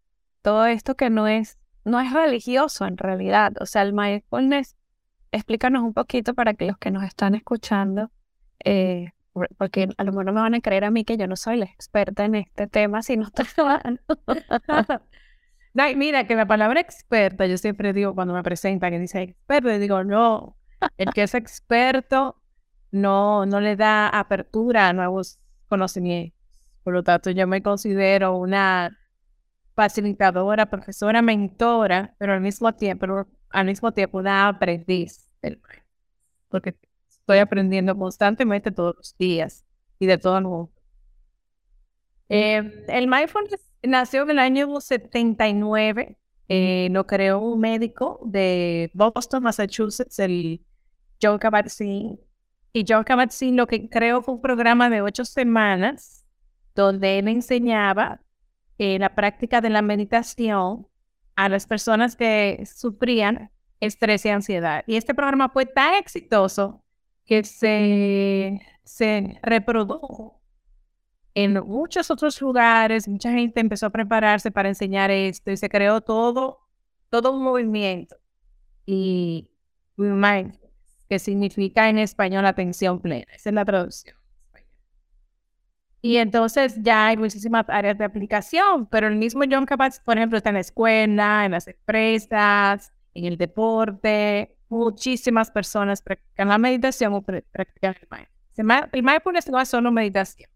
todo 0.43 0.67
esto 0.67 0.95
que 0.97 1.11
no 1.11 1.27
es, 1.27 1.59
no 1.85 2.01
es 2.01 2.13
religioso 2.13 2.87
en 2.87 2.97
realidad. 2.97 3.53
O 3.61 3.67
sea, 3.67 3.83
el 3.83 3.93
mindfulness, 3.93 4.77
explícanos 5.33 5.83
un 5.83 5.93
poquito 5.93 6.35
para 6.35 6.55
que 6.55 6.67
los 6.67 6.79
que 6.79 6.91
nos 6.91 7.05
están 7.05 7.35
escuchando, 7.35 8.11
eh, 8.65 9.11
porque 9.57 9.89
a 9.97 10.05
lo 10.05 10.13
mejor 10.13 10.27
no 10.27 10.33
me 10.33 10.41
van 10.41 10.55
a 10.55 10.61
creer 10.61 10.85
a 10.85 10.91
mí 10.91 11.05
que 11.05 11.17
yo 11.17 11.27
no 11.27 11.37
soy 11.37 11.59
la 11.59 11.67
experta 11.67 12.25
en 12.25 12.35
este 12.37 12.67
tema, 12.67 13.03
si 13.03 13.17
no 13.17 13.27
estoy 13.27 13.47
mira, 15.97 16.27
que 16.27 16.35
la 16.35 16.47
palabra 16.47 16.81
experta, 16.81 17.47
yo 17.47 17.59
siempre 17.59 17.93
digo 17.93 18.15
cuando 18.15 18.35
me 18.35 18.43
presentan 18.43 18.91
que 18.91 18.99
dice 18.99 19.23
experto, 19.23 19.71
y 19.71 19.79
digo, 19.79 20.05
no, 20.05 20.58
el 20.97 21.13
que 21.13 21.23
es 21.23 21.35
experto 21.35 22.37
no, 22.91 23.47
no 23.47 23.61
le 23.61 23.77
da 23.77 24.09
apertura 24.09 24.89
a 24.89 24.93
nuevos 24.93 25.39
conocimientos. 25.69 26.39
Por 26.83 26.95
lo 26.95 27.03
tanto, 27.03 27.31
yo 27.31 27.47
me 27.47 27.63
considero 27.63 28.37
una 28.37 28.99
facilitadora, 29.75 30.67
profesora, 30.67 31.23
mentora, 31.23 32.15
pero 32.19 32.33
al 32.33 32.41
mismo 32.41 32.75
tiempo, 32.75 33.27
al 33.51 33.67
mismo 33.67 33.93
tiempo 33.93 34.19
una 34.19 34.49
aprendiz 34.49 35.33
Porque 36.49 36.77
estoy 37.09 37.39
aprendiendo 37.39 37.97
constantemente 37.97 38.71
todos 38.73 38.97
los 38.97 39.17
días 39.19 39.65
y 39.99 40.07
de 40.07 40.19
todo 40.19 40.41
mundo. 40.41 40.73
Eh, 42.29 42.85
el 42.89 43.07
mindfulness 43.07 43.61
nació 43.83 44.23
en 44.23 44.31
el 44.31 44.39
año 44.39 44.81
79. 44.81 46.19
Eh, 46.49 46.89
lo 46.91 47.07
creó 47.07 47.41
un 47.41 47.61
médico 47.61 48.21
de 48.25 48.91
Boston, 48.95 49.43
Massachusetts, 49.43 50.19
el 50.19 50.65
John 51.23 51.39
Kabat-Zinn. 51.39 52.21
Y 52.73 52.85
John 52.87 53.05
Kabat-Zinn 53.05 53.57
lo 53.57 53.67
que 53.67 53.89
creó 53.89 54.23
fue 54.23 54.35
un 54.35 54.41
programa 54.41 54.91
de 54.91 55.03
ocho 55.03 55.25
semanas 55.25 56.25
donde 56.75 57.19
él 57.19 57.29
enseñaba 57.29 58.21
eh, 58.79 58.99
la 58.99 59.15
práctica 59.15 59.61
de 59.61 59.71
la 59.71 59.83
meditación 59.83 60.87
a 61.35 61.49
las 61.49 61.67
personas 61.67 62.17
que 62.17 62.65
sufrían 62.67 63.51
estrés 63.81 64.25
y 64.25 64.29
ansiedad. 64.29 64.85
Y 64.87 64.97
este 64.97 65.15
programa 65.15 65.49
fue 65.49 65.67
tan 65.67 65.95
exitoso 65.95 66.85
que 67.25 67.45
se, 67.45 68.61
se 68.85 69.39
reprodujo 69.43 70.39
en 71.35 71.55
muchos 71.65 72.11
otros 72.11 72.41
lugares, 72.41 73.07
mucha 73.07 73.31
gente 73.31 73.61
empezó 73.61 73.87
a 73.87 73.91
prepararse 73.91 74.51
para 74.51 74.69
enseñar 74.69 75.13
esto 75.13 75.53
y 75.53 75.57
se 75.57 75.69
creó 75.69 76.01
todo, 76.01 76.59
todo 77.11 77.33
un 77.33 77.45
movimiento. 77.45 78.17
Y 78.85 79.49
mind, 79.97 80.59
que 81.09 81.19
significa 81.19 81.89
en 81.89 81.99
español 81.99 82.47
atención 82.47 83.01
plena, 83.01 83.33
esa 83.35 83.51
es 83.51 83.55
la 83.55 83.65
traducción. 83.65 84.17
Y 86.01 86.19
entonces 86.19 86.77
ya 86.81 87.09
hay 87.09 87.17
muchísimas 87.17 87.69
áreas 87.69 87.99
de 87.99 88.05
aplicación, 88.05 88.87
pero 88.87 89.09
el 89.09 89.17
mismo 89.17 89.43
John 89.51 89.67
Kabat, 89.67 89.95
por 90.05 90.17
ejemplo, 90.17 90.39
está 90.39 90.51
en 90.51 90.55
la 90.55 90.61
escuela, 90.61 91.45
en 91.45 91.53
las 91.53 91.67
empresas, 91.67 92.93
en 93.15 93.25
el 93.25 93.37
deporte. 93.37 94.57
Muchísimas 94.69 95.51
personas 95.51 96.01
practican 96.01 96.49
la 96.49 96.59
meditación 96.59 97.15
o 97.15 97.23
practican 97.23 97.97
el 98.01 98.09
mindfulness. 98.11 98.89
El 98.93 99.03
mindfulness 99.03 99.49
no 99.49 99.61
es 99.61 99.69
solo 99.69 99.91
meditación 99.91 100.49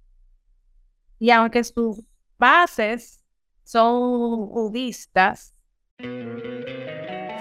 y 1.22 1.30
aunque 1.30 1.62
sus 1.62 2.02
bases 2.36 3.22
son 3.62 4.48
budistas. 4.48 5.54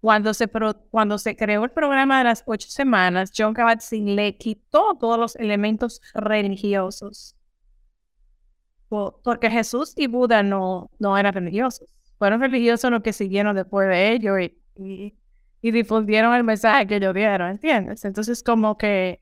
Cuando 0.00 0.32
se, 0.32 0.48
cuando 0.90 1.18
se 1.18 1.36
creó 1.36 1.64
el 1.64 1.70
programa 1.70 2.18
de 2.18 2.24
las 2.24 2.44
ocho 2.46 2.68
semanas, 2.70 3.32
John 3.36 3.54
Kabat-Zinn 3.54 4.14
le 4.14 4.36
quitó 4.36 4.96
todos 4.98 5.18
los 5.18 5.36
elementos 5.36 6.00
religiosos. 6.14 7.34
Porque 8.88 9.50
Jesús 9.50 9.92
y 9.96 10.06
Buda 10.06 10.42
no, 10.42 10.90
no 10.98 11.18
eran 11.18 11.34
religiosos. 11.34 11.88
Fueron 12.16 12.40
religiosos 12.40 12.90
los 12.90 13.02
que 13.02 13.12
siguieron 13.12 13.54
después 13.56 13.88
de 13.88 14.12
ellos 14.12 14.38
y, 14.76 15.14
y 15.60 15.70
difundieron 15.70 16.34
el 16.34 16.44
mensaje 16.44 16.86
que 16.86 16.96
ellos 16.96 17.14
dieron, 17.14 17.50
¿entiendes? 17.50 18.04
Entonces 18.04 18.42
como 18.42 18.78
que 18.78 19.20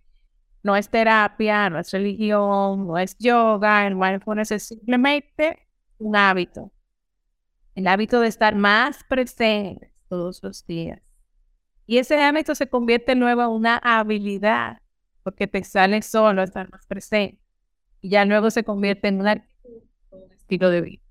no 0.62 0.76
es 0.76 0.88
terapia, 0.90 1.70
no 1.70 1.78
es 1.78 1.90
religión, 1.90 2.86
no 2.86 2.98
es 2.98 3.16
yoga, 3.18 3.86
el 3.86 3.96
mindfulness 3.96 4.50
es 4.52 4.62
simplemente 4.64 5.66
un 5.98 6.16
hábito. 6.16 6.72
El 7.74 7.86
hábito 7.86 8.20
de 8.20 8.28
estar 8.28 8.54
más 8.54 9.04
presente 9.04 9.95
todos 10.08 10.42
los 10.42 10.66
días. 10.66 11.00
Y 11.86 11.98
ese 11.98 12.22
hábito 12.22 12.54
se 12.54 12.68
convierte 12.68 13.14
luego 13.14 13.42
en 13.42 13.50
una 13.50 13.78
habilidad, 13.78 14.80
porque 15.22 15.46
te 15.46 15.62
sale 15.64 16.02
solo 16.02 16.42
estar 16.42 16.70
más 16.70 16.86
presente. 16.86 17.40
Y 18.00 18.10
ya 18.10 18.24
luego 18.24 18.50
se 18.50 18.64
convierte 18.64 19.08
en 19.08 19.20
un 19.20 19.42
estilo 20.30 20.70
de 20.70 20.80
vida. 20.80 21.02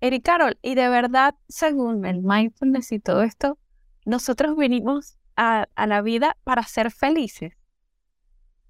Eric 0.00 0.24
Carol, 0.24 0.58
y 0.62 0.74
de 0.74 0.88
verdad, 0.88 1.34
según 1.48 2.04
el 2.06 2.22
mindfulness 2.22 2.92
y 2.92 2.98
todo 2.98 3.22
esto, 3.22 3.58
nosotros 4.04 4.56
venimos 4.56 5.18
a 5.36 5.66
la 5.86 6.02
vida 6.02 6.36
para 6.44 6.62
ser 6.64 6.90
felices. 6.90 7.54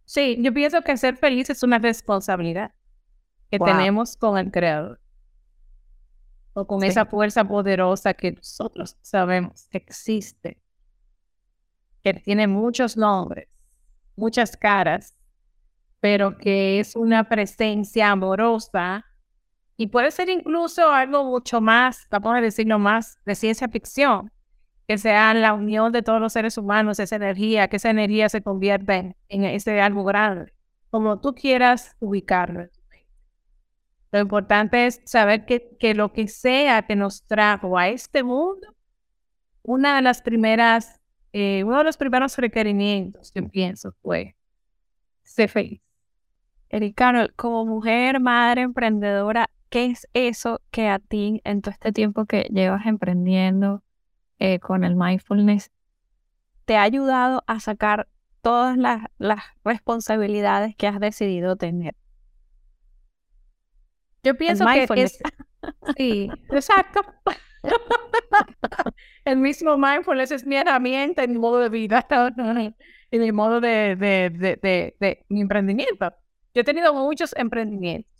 Sí, 0.04 0.36
yo 0.40 0.52
pienso 0.52 0.82
que 0.82 0.96
ser 0.96 1.16
feliz 1.16 1.48
es 1.48 1.62
una 1.62 1.78
responsabilidad 1.78 2.72
que 3.50 3.58
tenemos 3.58 4.16
con 4.16 4.36
el 4.38 4.50
Creador. 4.50 5.00
O 6.54 6.66
con 6.66 6.84
esa 6.84 7.06
fuerza 7.06 7.44
poderosa 7.44 8.14
que 8.14 8.32
nosotros 8.32 8.96
sabemos 9.00 9.66
que 9.70 9.78
existe. 9.78 10.60
Que 12.02 12.14
tiene 12.14 12.46
muchos 12.46 12.96
nombres, 12.96 13.48
muchas 14.16 14.56
caras, 14.56 15.14
pero 16.00 16.36
que 16.36 16.80
es 16.80 16.96
una 16.96 17.28
presencia 17.28 18.10
amorosa 18.10 19.06
y 19.76 19.86
puede 19.86 20.10
ser 20.10 20.28
incluso 20.28 20.90
algo 20.90 21.24
mucho 21.24 21.60
más, 21.60 22.06
vamos 22.10 22.36
a 22.36 22.40
decirlo 22.40 22.78
más, 22.78 23.18
de 23.24 23.34
ciencia 23.34 23.68
ficción 23.68 24.30
que 24.86 24.98
sea 24.98 25.32
la 25.34 25.54
unión 25.54 25.92
de 25.92 26.02
todos 26.02 26.20
los 26.20 26.32
seres 26.32 26.58
humanos, 26.58 26.98
esa 26.98 27.16
energía, 27.16 27.68
que 27.68 27.76
esa 27.76 27.90
energía 27.90 28.28
se 28.28 28.42
convierta 28.42 28.96
en, 28.96 29.44
ese 29.44 29.80
algo 29.80 30.04
grande, 30.04 30.52
como 30.90 31.20
tú 31.20 31.34
quieras 31.34 31.96
ubicarlo. 32.00 32.66
Lo 34.12 34.20
importante 34.20 34.86
es 34.86 35.00
saber 35.04 35.44
que, 35.46 35.94
lo 35.94 36.12
que 36.12 36.28
sea 36.28 36.82
que 36.82 36.94
nos 36.96 37.24
trajo 37.24 37.78
a 37.78 37.88
este 37.88 38.22
mundo, 38.22 38.74
una 39.62 39.96
de 39.96 40.02
las 40.02 40.22
primeras, 40.22 41.00
eh, 41.32 41.64
uno 41.64 41.78
de 41.78 41.84
los 41.84 41.96
primeros 41.96 42.36
requerimientos, 42.36 43.32
yo 43.34 43.48
pienso, 43.48 43.94
fue 44.02 44.36
ser 45.22 45.48
feliz. 45.48 45.80
Erika, 46.68 47.28
como 47.36 47.66
mujer, 47.66 48.20
madre, 48.20 48.62
emprendedora, 48.62 49.50
¿qué 49.70 49.86
es 49.86 50.06
eso 50.12 50.60
que 50.70 50.88
a 50.88 50.98
ti 50.98 51.40
en 51.44 51.62
todo 51.62 51.72
este 51.72 51.92
tiempo 51.92 52.26
que 52.26 52.42
llevas 52.50 52.86
emprendiendo 52.86 53.82
eh, 54.38 54.58
con 54.58 54.84
el 54.84 54.94
mindfulness 54.94 55.70
te 56.64 56.76
ha 56.76 56.82
ayudado 56.82 57.44
a 57.46 57.60
sacar 57.60 58.08
todas 58.40 58.76
las, 58.76 59.02
responsabilidades 59.64 60.74
que 60.76 60.88
has 60.88 60.98
decidido 60.98 61.56
tener. 61.56 61.94
Yo 64.22 64.36
pienso 64.36 64.64
que 64.66 65.02
es... 65.02 65.18
Sí, 65.96 66.30
exacto. 66.50 67.00
el 69.24 69.36
mismo 69.36 69.76
mindfulness 69.76 70.32
es 70.32 70.46
mi 70.46 70.56
herramienta 70.56 71.22
en 71.24 71.32
mi 71.32 71.38
modo 71.38 71.60
de 71.60 71.68
vida, 71.68 72.06
en 73.10 73.20
mi 73.20 73.32
modo 73.32 73.60
de, 73.60 73.96
de, 73.96 74.96
de, 74.98 75.24
mi 75.28 75.40
emprendimiento. 75.40 76.12
Yo 76.54 76.62
he 76.62 76.64
tenido 76.64 76.92
muchos 76.94 77.34
emprendimientos, 77.36 78.10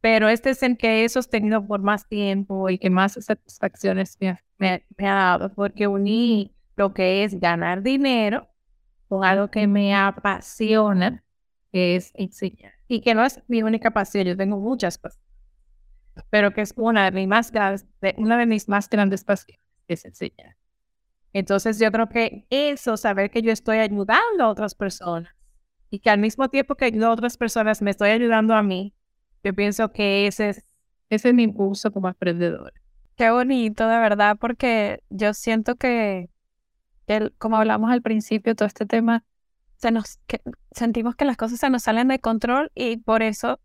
pero 0.00 0.28
este 0.28 0.50
es 0.50 0.62
el 0.62 0.76
que 0.76 1.04
he 1.04 1.08
sostenido 1.08 1.66
por 1.66 1.80
más 1.80 2.06
tiempo 2.08 2.68
y 2.68 2.78
que 2.78 2.90
más 2.90 3.14
satisfacciones 3.14 4.18
me, 4.20 4.38
me, 4.58 5.08
ha 5.08 5.14
dado, 5.14 5.54
porque 5.54 5.86
uní 5.86 6.54
lo 6.76 6.92
que 6.92 7.24
es 7.24 7.38
ganar 7.40 7.82
dinero 7.82 8.48
con 9.08 9.24
algo 9.24 9.50
que 9.50 9.66
me 9.66 9.94
apasiona, 9.94 11.24
que 11.72 11.96
es 11.96 12.10
enseñar. 12.14 12.73
Y 12.88 13.00
que 13.00 13.14
no 13.14 13.24
es 13.24 13.42
mi 13.48 13.62
única 13.62 13.90
pasión, 13.92 14.24
yo 14.24 14.36
tengo 14.36 14.58
muchas 14.58 14.98
pasiones, 14.98 15.30
pero 16.30 16.52
que 16.52 16.60
es 16.60 16.74
una 16.76 17.10
de 17.10 17.12
mis 17.12 17.28
más 17.28 17.50
grandes, 17.50 17.86
una 18.16 18.36
de 18.36 18.46
mis 18.46 18.68
más 18.68 18.88
grandes 18.88 19.24
pasiones, 19.24 19.60
es 19.88 20.04
enseñar. 20.04 20.56
Entonces 21.32 21.78
yo 21.78 21.90
creo 21.90 22.08
que 22.08 22.46
eso, 22.50 22.96
saber 22.96 23.30
que 23.30 23.42
yo 23.42 23.50
estoy 23.50 23.78
ayudando 23.78 24.44
a 24.44 24.48
otras 24.48 24.74
personas 24.74 25.34
y 25.90 25.98
que 25.98 26.10
al 26.10 26.18
mismo 26.18 26.48
tiempo 26.48 26.76
que 26.76 26.84
ayudo 26.84 27.08
a 27.08 27.12
otras 27.12 27.36
personas 27.36 27.82
me 27.82 27.90
estoy 27.90 28.10
ayudando 28.10 28.54
a 28.54 28.62
mí, 28.62 28.94
yo 29.42 29.52
pienso 29.54 29.92
que 29.92 30.26
ese 30.26 30.50
es, 30.50 30.64
ese 31.10 31.28
es 31.28 31.34
mi 31.34 31.42
impulso 31.42 31.92
como 31.92 32.08
emprendedor. 32.08 32.72
Qué 33.16 33.30
bonito, 33.30 33.86
de 33.86 33.98
verdad, 33.98 34.36
porque 34.40 35.02
yo 35.10 35.34
siento 35.34 35.76
que, 35.76 36.30
como 37.38 37.56
hablamos 37.56 37.90
al 37.90 38.02
principio, 38.02 38.54
todo 38.56 38.66
este 38.66 38.86
tema, 38.86 39.24
se 39.76 39.90
nos, 39.90 40.18
sentimos 40.72 41.14
que 41.16 41.24
las 41.24 41.36
cosas 41.36 41.60
se 41.60 41.70
nos 41.70 41.82
salen 41.82 42.08
de 42.08 42.18
control 42.18 42.70
y 42.74 42.96
por 42.98 43.22
eso 43.22 43.60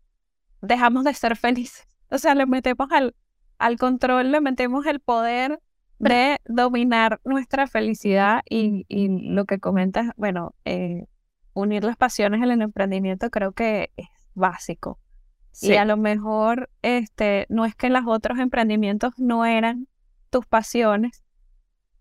dejamos 0.60 1.04
de 1.04 1.14
ser 1.14 1.36
felices. 1.36 1.86
O 2.12 2.18
sea, 2.18 2.34
le 2.34 2.44
metemos 2.44 2.90
al, 2.90 3.14
al 3.58 3.76
control, 3.76 4.32
le 4.32 4.40
metemos 4.40 4.84
el 4.86 4.98
poder 4.98 5.60
de 6.00 6.38
dominar 6.46 7.20
nuestra 7.24 7.68
felicidad 7.68 8.40
y, 8.48 8.84
lo 9.32 9.44
que 9.44 9.60
comentas, 9.60 10.10
bueno, 10.16 10.54
eh, 10.64 11.06
unir 11.52 11.84
las 11.84 11.96
pasiones 11.96 12.42
en 12.42 12.50
el 12.50 12.62
emprendimiento 12.62 13.30
creo 13.30 13.52
que 13.52 13.92
es 13.96 14.08
básico. 14.34 14.98
Y 15.60 15.74
a 15.74 15.84
lo 15.84 15.96
mejor 15.96 16.70
este, 16.82 17.46
no 17.48 17.64
es 17.64 17.74
que 17.74 17.90
los 17.90 18.02
otros 18.06 18.38
emprendimientos 18.38 19.12
no 19.18 19.44
eran 19.44 19.88
tus 20.30 20.46
pasiones, 20.46 21.22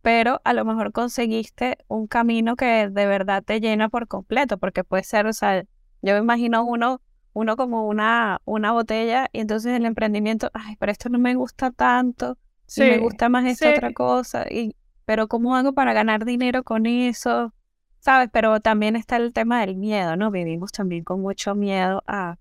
pero 0.01 0.41
a 0.43 0.53
lo 0.53 0.65
mejor 0.65 0.91
conseguiste 0.91 1.77
un 1.87 2.07
camino 2.07 2.55
que 2.55 2.89
de 2.89 3.05
verdad 3.05 3.43
te 3.43 3.59
llena 3.59 3.89
por 3.89 4.07
completo, 4.07 4.57
porque 4.57 4.83
puede 4.83 5.03
ser, 5.03 5.25
o 5.27 5.33
sea, 5.33 5.63
yo 6.01 6.13
me 6.13 6.19
imagino 6.19 6.63
uno, 6.63 7.01
uno 7.33 7.57
como 7.57 7.87
una, 7.87 8.41
una 8.45 8.71
botella 8.71 9.27
y 9.33 9.39
entonces 9.39 9.75
el 9.75 9.85
emprendimiento, 9.85 10.49
ay, 10.53 10.75
pero 10.79 10.91
esto 10.91 11.09
no 11.09 11.19
me 11.19 11.35
gusta 11.35 11.71
tanto, 11.71 12.37
sí, 12.65 12.81
me 12.81 12.97
gusta 12.99 13.29
más 13.29 13.45
esta 13.45 13.71
otra 13.71 13.93
cosa, 13.93 14.45
y, 14.49 14.75
pero 15.05 15.27
¿cómo 15.27 15.55
hago 15.55 15.73
para 15.73 15.93
ganar 15.93 16.23
dinero 16.25 16.63
con 16.63 16.85
eso? 16.85 17.53
¿Sabes? 17.99 18.29
Pero 18.31 18.61
también 18.61 18.95
está 18.95 19.17
el 19.17 19.33
tema 19.33 19.59
del 19.59 19.75
miedo, 19.75 20.15
¿no? 20.15 20.31
Vivimos 20.31 20.71
también 20.71 21.03
con 21.03 21.19
mucho 21.21 21.53
miedo 21.53 22.01
a, 22.07 22.37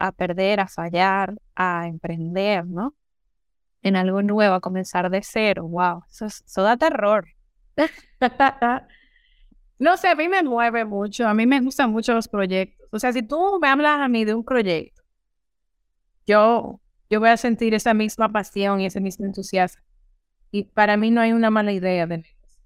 a 0.00 0.12
perder, 0.12 0.58
a 0.58 0.66
fallar, 0.66 1.34
a 1.54 1.86
emprender, 1.86 2.66
¿no? 2.66 2.94
En 3.82 3.96
algo 3.96 4.22
nuevo, 4.22 4.54
a 4.54 4.60
comenzar 4.60 5.08
de 5.10 5.22
cero. 5.22 5.66
Wow, 5.68 6.02
eso, 6.10 6.26
eso 6.26 6.62
da 6.62 6.76
terror. 6.76 7.26
no 9.78 9.96
sé, 9.96 10.08
a 10.08 10.14
mí 10.14 10.28
me 10.28 10.42
mueve 10.42 10.84
mucho, 10.84 11.28
a 11.28 11.34
mí 11.34 11.46
me 11.46 11.60
gustan 11.60 11.90
mucho 11.90 12.12
los 12.12 12.28
proyectos. 12.28 12.88
O 12.90 12.98
sea, 12.98 13.12
si 13.12 13.22
tú 13.22 13.58
me 13.60 13.68
hablas 13.68 14.00
a 14.00 14.08
mí 14.08 14.24
de 14.24 14.34
un 14.34 14.44
proyecto, 14.44 15.02
yo 16.26 16.80
yo 17.10 17.20
voy 17.20 17.30
a 17.30 17.36
sentir 17.36 17.74
esa 17.74 17.94
misma 17.94 18.28
pasión 18.30 18.80
y 18.80 18.86
ese 18.86 19.00
mismo 19.00 19.24
entusiasmo. 19.24 19.82
Y 20.50 20.64
para 20.64 20.96
mí 20.96 21.10
no 21.10 21.20
hay 21.20 21.32
una 21.32 21.50
mala 21.50 21.72
idea 21.72 22.06
de 22.06 22.18
negocios. 22.18 22.60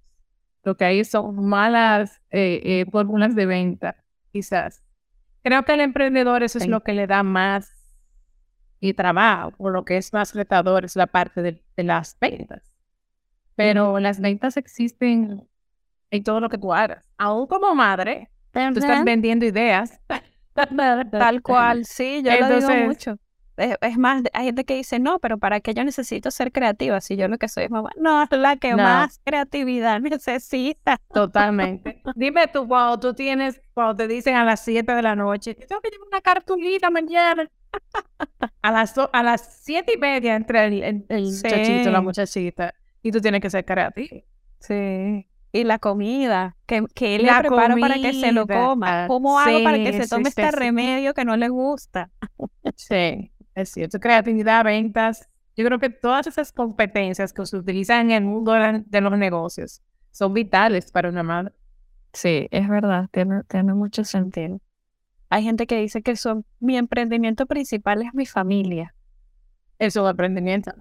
Lo 0.64 0.76
que 0.76 0.84
hay 0.84 1.04
son 1.04 1.44
malas 1.44 2.20
eh, 2.30 2.60
eh, 2.64 2.86
fórmulas 2.90 3.34
de 3.34 3.46
venta, 3.46 3.96
quizás. 4.32 4.82
Creo 5.42 5.64
que 5.64 5.72
al 5.72 5.80
emprendedor 5.80 6.42
eso 6.42 6.58
es 6.58 6.68
lo 6.68 6.82
que 6.82 6.92
le 6.92 7.06
da 7.06 7.22
más 7.22 7.81
y 8.82 8.94
trabajo, 8.94 9.52
o 9.58 9.70
lo 9.70 9.84
que 9.84 9.96
es 9.96 10.12
más 10.12 10.34
retador 10.34 10.84
es 10.84 10.96
la 10.96 11.06
parte 11.06 11.40
de, 11.40 11.62
las 11.76 12.18
ventas. 12.20 12.74
Pero 13.54 14.00
las 14.00 14.20
ventas 14.20 14.56
existen 14.56 15.48
en 16.10 16.24
todo 16.24 16.40
lo 16.40 16.48
que 16.48 16.58
tú 16.58 16.74
hagas. 16.74 17.08
Aún 17.16 17.46
como 17.46 17.72
madre, 17.76 18.28
tú 18.50 18.58
estás 18.58 19.04
vendiendo 19.04 19.46
ideas. 19.46 20.00
Tal 21.12 21.42
cual, 21.42 21.84
sí, 21.84 22.22
yo 22.24 22.32
lo 22.40 22.56
digo 22.56 22.86
mucho. 22.88 23.16
Es, 23.56 23.96
más, 23.98 24.24
hay 24.32 24.46
gente 24.46 24.64
que 24.64 24.74
dice, 24.74 24.98
no, 24.98 25.20
pero 25.20 25.38
¿para 25.38 25.60
qué 25.60 25.74
yo 25.74 25.84
necesito 25.84 26.32
ser 26.32 26.50
creativa 26.50 27.00
si 27.00 27.16
yo 27.16 27.28
lo 27.28 27.38
que 27.38 27.46
soy 27.46 27.64
es 27.64 27.70
mamá? 27.70 27.90
No, 27.96 28.24
es 28.24 28.30
la 28.32 28.56
que 28.56 28.74
más 28.74 29.20
creatividad 29.24 30.00
necesita. 30.00 30.98
Totalmente. 31.14 32.02
Dime 32.16 32.48
tú, 32.48 32.66
cuando 32.66 32.98
tú 32.98 33.14
tienes, 33.14 33.62
cuando 33.74 33.94
te 33.94 34.08
dicen 34.08 34.34
a 34.34 34.44
las 34.44 34.64
7 34.64 34.92
de 34.92 35.02
la 35.02 35.14
noche, 35.14 35.54
tengo 35.54 35.80
que 35.80 35.90
llevar 35.90 36.08
una 36.08 36.20
cartulina 36.20 36.90
mañana. 36.90 37.48
A 38.62 38.70
las 38.70 38.94
a 38.98 39.22
las 39.22 39.60
7 39.62 39.92
y 39.96 39.98
media 39.98 40.36
entre 40.36 40.64
el, 40.66 41.04
el, 41.08 41.22
muchachito 41.24 41.88
y 41.88 41.92
la 41.92 42.00
muchachita. 42.00 42.74
Y 43.02 43.10
tú 43.10 43.20
tienes 43.20 43.40
que 43.40 43.50
ser 43.50 43.64
creativo. 43.64 44.22
Sí. 44.60 45.28
Y 45.54 45.64
la 45.64 45.78
comida, 45.78 46.56
que, 46.66 46.84
que 46.94 47.16
él 47.16 47.26
la 47.26 47.40
prepara 47.40 47.76
para 47.76 47.94
que 47.96 48.14
se 48.14 48.32
lo 48.32 48.46
coma. 48.46 49.06
¿Cómo 49.06 49.38
hago 49.38 49.62
para 49.62 49.76
que 49.76 49.92
se 49.92 50.08
tome 50.08 50.28
este 50.28 50.50
remedio 50.50 51.12
que 51.12 51.24
no 51.24 51.36
le 51.36 51.48
gusta? 51.48 52.10
sí. 52.76 53.32
Es 53.54 53.70
cierto, 53.70 54.00
creatividad, 54.00 54.64
ventas. 54.64 55.28
Yo 55.56 55.64
creo 55.66 55.78
que 55.78 55.90
todas 55.90 56.26
esas 56.26 56.52
competencias 56.52 57.32
que 57.32 57.44
se 57.44 57.56
utilizan 57.56 58.10
en 58.10 58.10
el 58.12 58.24
mundo 58.24 58.52
de 58.52 59.00
los 59.00 59.18
negocios 59.18 59.82
son 60.10 60.32
vitales 60.32 60.90
para 60.90 61.10
una 61.10 61.22
madre. 61.22 61.52
Sí, 62.12 62.48
es 62.50 62.68
verdad, 62.68 63.08
tiene, 63.10 63.42
tiene 63.44 63.74
mucho 63.74 64.04
sentido. 64.04 64.60
Hay 65.32 65.44
gente 65.44 65.66
que 65.66 65.80
dice 65.80 66.02
que 66.02 66.14
son, 66.14 66.44
mi 66.60 66.76
emprendimiento 66.76 67.46
principal 67.46 68.02
es 68.02 68.12
mi 68.12 68.26
familia. 68.26 68.94
Es 69.78 69.96
un 69.96 70.06
emprendimiento. 70.06 70.74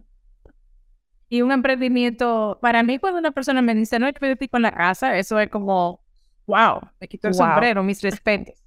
Y 1.29 1.41
un 1.41 1.53
emprendimiento, 1.53 2.59
para 2.61 2.83
mí 2.83 2.99
cuando 2.99 3.19
una 3.19 3.31
persona 3.31 3.61
me 3.61 3.73
dice, 3.73 3.97
no, 3.97 4.09
yo 4.09 4.27
estoy 4.27 4.49
con 4.49 4.61
la 4.61 4.73
casa, 4.73 5.17
eso 5.17 5.39
es 5.39 5.47
como, 5.47 6.03
wow, 6.47 6.81
me 6.99 7.07
quito 7.07 7.29
el 7.29 7.33
sombrero, 7.33 7.81
mis 7.81 8.01
respetos. 8.01 8.61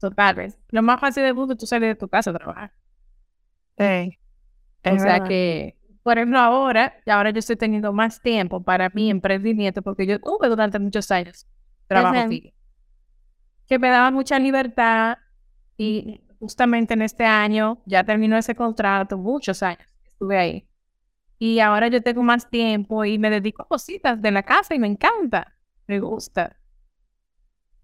Total, 0.00 0.54
lo 0.70 0.82
más 0.82 0.98
fácil 0.98 1.22
del 1.24 1.34
mundo 1.34 1.52
es 1.52 1.58
tú 1.58 1.66
salir 1.66 1.88
de 1.88 1.94
tu 1.94 2.08
casa 2.08 2.30
a 2.30 2.32
trabajar. 2.32 2.72
Sí. 3.76 4.18
O 4.82 4.98
sea 4.98 5.24
que, 5.24 5.76
por 6.02 6.16
ejemplo, 6.16 6.38
ahora, 6.38 6.94
ahora 7.04 7.32
yo 7.32 7.40
estoy 7.40 7.56
teniendo 7.56 7.92
más 7.92 8.22
tiempo 8.22 8.62
para 8.62 8.88
mi 8.94 9.10
emprendimiento 9.10 9.82
porque 9.82 10.06
yo 10.06 10.18
tuve 10.18 10.48
durante 10.48 10.78
muchos 10.78 11.10
años 11.10 11.46
trabajo 11.86 12.30
que 13.68 13.78
me 13.78 13.90
daba 13.90 14.10
mucha 14.10 14.38
libertad 14.38 15.18
y 15.76 16.22
justamente 16.38 16.94
en 16.94 17.02
este 17.02 17.24
año 17.24 17.82
ya 17.86 18.04
terminó 18.04 18.36
ese 18.36 18.54
contrato, 18.54 19.18
muchos 19.18 19.62
años 19.62 19.86
estuve 20.04 20.38
ahí. 20.38 20.68
Y 21.38 21.60
ahora 21.60 21.88
yo 21.88 22.02
tengo 22.02 22.22
más 22.22 22.50
tiempo 22.50 23.04
y 23.04 23.18
me 23.18 23.30
dedico 23.30 23.62
a 23.62 23.68
cositas 23.68 24.20
de 24.20 24.30
la 24.30 24.42
casa 24.42 24.74
y 24.74 24.78
me 24.78 24.88
encanta, 24.88 25.56
me 25.86 26.00
gusta. 26.00 26.56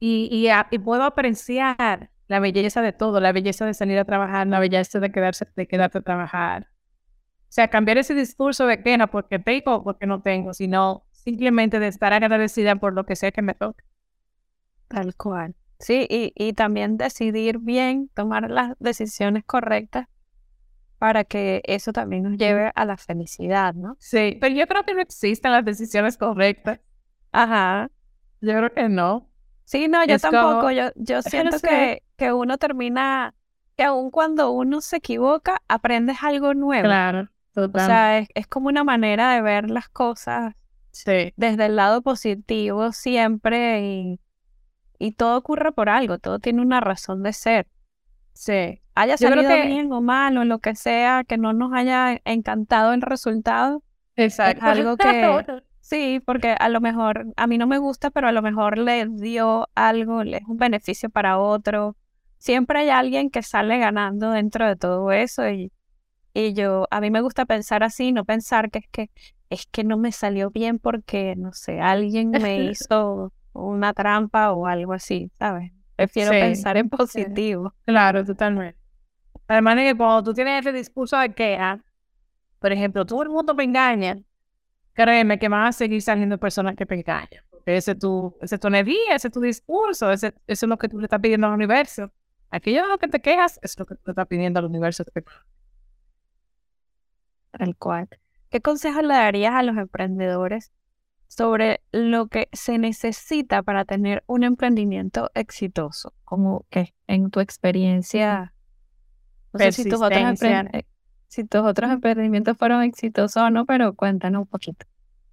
Y, 0.01 0.29
y, 0.31 0.49
y 0.71 0.79
puedo 0.79 1.05
apreciar 1.05 2.11
la 2.27 2.41
belleza 2.41 2.83
de 2.83 2.93
todo, 2.93 3.21
la 3.21 3.33
belleza 3.33 3.65
de 3.67 3.75
salir 3.75 3.99
a 3.99 4.05
trabajar, 4.05 4.47
la 4.47 4.59
belleza 4.59 4.99
de 4.99 5.13
quedarse, 5.13 5.47
de 5.55 5.69
quedarte 5.69 5.99
a 5.99 6.03
trabajar. 6.03 6.69
O 7.43 7.53
sea, 7.55 7.69
cambiar 7.69 7.99
ese 7.99 8.15
discurso 8.15 8.67
de 8.67 8.83
queja 8.83 9.07
porque 9.07 9.39
tengo 9.39 9.77
o 9.77 9.85
porque 9.85 10.07
no 10.07 10.23
tengo, 10.23 10.55
sino 10.55 11.07
simplemente 11.13 11.79
de 11.79 11.87
estar 11.87 12.13
agradecida 12.13 12.75
por 12.77 12.95
lo 12.95 13.07
que 13.07 13.15
sea 13.15 13.31
que 13.31 13.43
me 13.43 13.55
toque. 13.55 13.85
Tal 14.89 15.15
cual. 15.15 15.55
Sí, 15.79 16.07
y, 16.09 16.33
y 16.37 16.53
también 16.53 16.97
decidir 16.97 17.59
bien, 17.59 18.11
tomar 18.15 18.51
las 18.51 18.75
decisiones 18.79 19.45
correctas 19.45 20.09
para 20.99 21.25
que 21.25 21.61
eso 21.65 21.93
también 21.93 22.23
nos 22.23 22.39
lleve 22.39 22.73
a 22.75 22.85
la 22.87 22.97
felicidad, 22.97 23.75
¿no? 23.75 23.97
Sí, 23.99 24.39
pero 24.41 24.55
yo 24.55 24.67
creo 24.67 24.85
que 24.85 24.95
no 24.95 25.03
existen 25.03 25.53
las 25.53 25.65
decisiones 25.65 26.17
correctas. 26.17 26.81
Ajá. 27.31 27.91
Yo 28.41 28.57
creo 28.57 28.73
que 28.73 28.89
no. 28.89 29.29
Sí, 29.65 29.89
no, 29.89 30.05
yo 30.07 30.19
tampoco. 30.19 30.71
Yo, 30.71 30.93
yo 30.97 31.23
siento 31.23 31.59
que, 31.61 32.03
que 32.17 32.33
uno 32.33 32.59
termina, 32.59 33.35
que 33.77 33.85
aun 33.85 34.11
cuando 34.11 34.51
uno 34.51 34.81
se 34.81 34.97
equivoca, 34.97 35.61
aprendes 35.69 36.23
algo 36.23 36.55
nuevo. 36.55 36.85
Claro, 36.85 37.29
total. 37.53 37.83
O 37.83 37.87
sea, 37.87 38.19
es, 38.19 38.47
como 38.47 38.69
una 38.69 38.85
manera 38.85 39.35
de 39.35 39.43
ver 39.43 39.71
las 39.71 39.89
cosas 39.89 40.55
sí. 40.93 41.33
desde 41.37 41.67
el 41.67 41.77
lado 41.77 42.03
positivo 42.03 42.93
siempre 42.93 43.83
y, 43.83 44.21
y 45.05 45.13
todo 45.13 45.37
ocurre 45.37 45.71
por 45.73 45.91
algo, 45.91 46.19
todo 46.19 46.39
tiene 46.39 46.63
una 46.63 46.81
razón 46.81 47.23
de 47.23 47.33
ser. 47.35 47.67
Sí. 48.33 48.81
Haya 48.95 49.17
salido 49.17 49.55
bien 49.67 49.93
o 49.93 50.01
mal 50.01 50.37
o 50.39 50.45
lo 50.45 50.61
que 50.61 50.75
sea, 50.75 51.25
que 51.25 51.37
no 51.37 51.53
nos 51.53 51.73
haya 51.75 52.21
encantado 52.25 52.95
el 52.95 53.03
resultado. 53.03 53.83
Exacto. 54.17 54.65
Es 54.65 54.73
algo 54.79 54.97
que, 54.97 55.63
Sí, 55.81 56.23
porque 56.25 56.57
a 56.59 56.71
lo 56.71 56.81
mejor 56.81 57.27
a 57.37 57.47
mí 57.47 57.59
no 57.59 57.67
me 57.67 57.77
gusta, 57.77 58.11
pero 58.11 58.29
a 58.29 58.33
lo 58.33 58.41
mejor 58.41 58.79
le 58.79 59.07
dio 59.07 59.69
algo, 59.75 60.25
le 60.25 60.39
es 60.39 60.45
un 60.49 60.57
beneficio 60.57 61.11
para 61.11 61.39
otro. 61.39 61.95
Siempre 62.39 62.81
hay 62.81 62.89
alguien 62.89 63.29
que 63.29 63.43
sale 63.43 63.77
ganando 63.79 64.31
dentro 64.31 64.67
de 64.67 64.77
todo 64.77 65.13
eso 65.13 65.47
y, 65.51 65.71
y 66.33 66.55
yo, 66.55 66.87
a 66.91 67.03
mí 67.03 67.11
me 67.11 67.21
gusta 67.21 67.45
pensar 67.45 67.83
así, 67.83 68.13
no 68.13 68.25
pensar 68.25 68.71
que 68.71 68.79
es 68.79 68.89
que 68.91 69.11
es 69.51 69.67
que 69.71 69.85
no 69.85 69.99
me 69.99 70.11
salió 70.11 70.51
bien 70.51 70.79
porque, 70.79 71.37
no 71.37 71.53
sé, 71.53 71.81
alguien 71.81 72.31
me 72.31 72.63
hizo 72.71 73.33
una 73.55 73.95
trampa 73.95 74.53
o 74.53 74.67
algo 74.67 74.93
así, 74.93 75.31
¿sabes? 75.39 75.73
Prefiero 75.97 76.31
pensar 76.33 76.77
en 76.77 76.89
positivo. 76.91 77.73
Claro, 77.85 78.25
totalmente. 78.25 78.79
Además 79.47 79.77
de 79.77 79.85
que 79.85 79.97
cuando 79.97 80.23
tú 80.23 80.35
tienes 80.35 80.61
ese 80.61 80.73
discurso 80.77 81.19
de 81.19 81.33
queja, 81.33 81.83
por 82.59 82.73
ejemplo, 82.73 83.05
todo 83.05 83.23
el 83.23 83.29
mundo 83.29 83.55
me 83.55 83.65
engaña, 83.65 84.19
créeme 84.95 85.39
que 85.39 85.49
van 85.49 85.67
a 85.67 85.73
seguir 85.73 86.03
saliendo 86.03 86.39
personas 86.39 86.77
que 86.77 86.87
te 86.87 86.95
engañan. 86.95 87.45
ese 87.67 87.93
es 87.93 87.99
tu, 87.99 88.37
ese 88.41 88.55
es 88.57 88.61
tu 88.61 88.69
energía, 88.69 89.15
ese 89.15 89.29
es 89.29 89.33
tu 89.35 89.41
discurso, 89.41 90.11
ese, 90.11 90.35
eso 90.47 90.67
es 90.67 90.69
lo 90.69 90.79
que 90.79 90.89
tú 90.89 90.99
le 90.99 91.05
estás 91.05 91.21
pidiendo 91.21 91.47
al 91.47 91.55
universo. 91.55 92.11
Aquello 92.51 92.83
de 92.83 92.89
lo 92.89 92.99
que 92.99 93.09
te 93.09 93.21
quejas 93.21 93.59
es 93.63 93.79
lo 93.79 93.87
que 93.87 93.97
tú 93.97 94.03
le 94.07 94.13
estás 94.13 94.27
pidiendo 94.27 94.61
al 94.61 94.67
universo. 94.67 95.05
Tal 97.51 97.77
cual. 97.77 98.09
¿Qué 98.51 98.61
consejos 98.61 99.03
le 99.03 99.15
darías 99.15 99.55
a 99.55 99.63
los 99.63 99.77
emprendedores 99.77 100.73
sobre 101.29 101.81
lo 101.93 102.29
que 102.29 102.49
se 102.53 102.79
necesita 102.79 103.63
para 103.63 103.85
tener 103.85 104.23
un 104.27 104.45
emprendimiento 104.45 105.31
exitoso? 105.35 106.13
Como 106.25 106.65
que 106.71 106.95
en 107.07 107.31
tu 107.31 107.41
experiencia, 107.41 108.55
no 109.53 109.61
sé 109.61 109.73
si 109.73 109.89
tus, 109.89 110.01
otros 110.01 110.43
eh, 110.43 110.87
si 111.29 111.45
tus 111.45 111.61
otros 111.63 111.91
emprendimientos 111.91 112.57
fueron 112.57 112.83
exitosos 112.83 113.43
o 113.43 113.51
no, 113.51 113.67
pero 113.67 113.95
cuéntanos 113.95 114.43
un 114.43 114.49
poquito. 114.49 114.87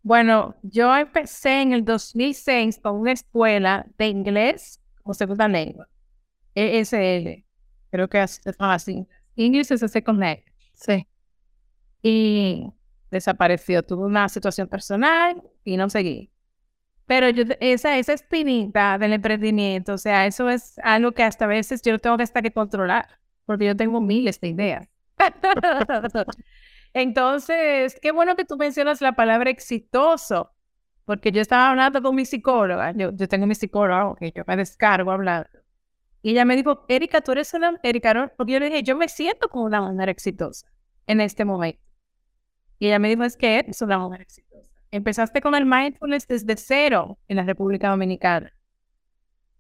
Bueno, 0.03 0.55
yo 0.63 0.95
empecé 0.95 1.61
en 1.61 1.73
el 1.73 1.85
2006 1.85 2.79
con 2.81 2.95
una 2.95 3.11
escuela 3.11 3.85
de 3.97 4.07
inglés 4.07 4.79
como 5.03 5.13
segunda 5.13 5.47
lengua, 5.47 5.87
ESL, 6.55 7.43
creo 7.91 8.07
que 8.07 8.21
es 8.21 8.41
así. 8.57 9.07
English 9.35 9.71
as 9.71 9.83
a 9.83 9.87
Second 9.87 10.19
Language. 10.19 10.51
Sí. 10.73 11.07
Y 12.01 12.71
desapareció. 13.11 13.83
Tuve 13.83 14.05
una 14.05 14.29
situación 14.29 14.67
personal 14.67 15.43
y 15.63 15.77
no 15.77 15.89
seguí. 15.89 16.31
Pero 17.05 17.29
yo, 17.29 17.43
esa, 17.59 17.97
esa 17.97 18.13
espinita 18.13 18.97
del 18.97 19.13
emprendimiento, 19.13 19.93
o 19.93 19.97
sea, 19.97 20.25
eso 20.25 20.49
es 20.49 20.79
algo 20.79 21.11
que 21.11 21.23
hasta 21.23 21.45
veces 21.45 21.81
yo 21.81 21.99
tengo 21.99 22.17
que 22.17 22.25
que 22.25 22.51
controlar, 22.51 23.07
porque 23.45 23.65
yo 23.65 23.75
tengo 23.75 23.99
miles 23.99 24.39
de 24.39 24.47
ideas. 24.47 24.87
Entonces, 26.93 27.97
qué 28.01 28.11
bueno 28.11 28.35
que 28.35 28.45
tú 28.45 28.57
mencionas 28.57 29.01
la 29.01 29.13
palabra 29.13 29.49
exitoso, 29.49 30.51
porque 31.05 31.31
yo 31.31 31.41
estaba 31.41 31.69
hablando 31.71 32.01
con 32.01 32.15
mi 32.15 32.25
psicóloga, 32.25 32.93
yo, 32.93 33.11
yo 33.11 33.27
tengo 33.27 33.45
mi 33.45 33.55
psicóloga, 33.55 34.15
que 34.17 34.31
yo 34.33 34.43
me 34.47 34.55
descargo 34.57 35.11
hablando. 35.11 35.49
Y 36.21 36.31
ella 36.31 36.45
me 36.45 36.55
dijo, 36.55 36.85
Erika, 36.87 37.21
tú 37.21 37.31
eres 37.33 37.53
una, 37.53 37.79
Erika, 37.83 38.31
porque 38.37 38.53
yo 38.53 38.59
le 38.59 38.67
dije, 38.69 38.83
yo 38.83 38.95
me 38.95 39.09
siento 39.09 39.49
como 39.49 39.65
una 39.65 39.81
manera 39.81 40.11
exitosa 40.11 40.67
en 41.07 41.19
este 41.19 41.45
momento. 41.45 41.90
Y 42.81 42.87
ella 42.87 42.97
me 42.97 43.09
dijo, 43.09 43.23
es 43.23 43.37
que 43.37 43.59
eres 43.59 43.79
una 43.83 43.99
mujer 43.99 44.21
exitosa. 44.21 44.71
Empezaste 44.89 45.39
con 45.39 45.53
el 45.53 45.67
mindfulness 45.67 46.27
desde 46.27 46.57
cero 46.57 47.19
en 47.27 47.37
la 47.37 47.43
República 47.43 47.89
Dominicana. 47.89 48.51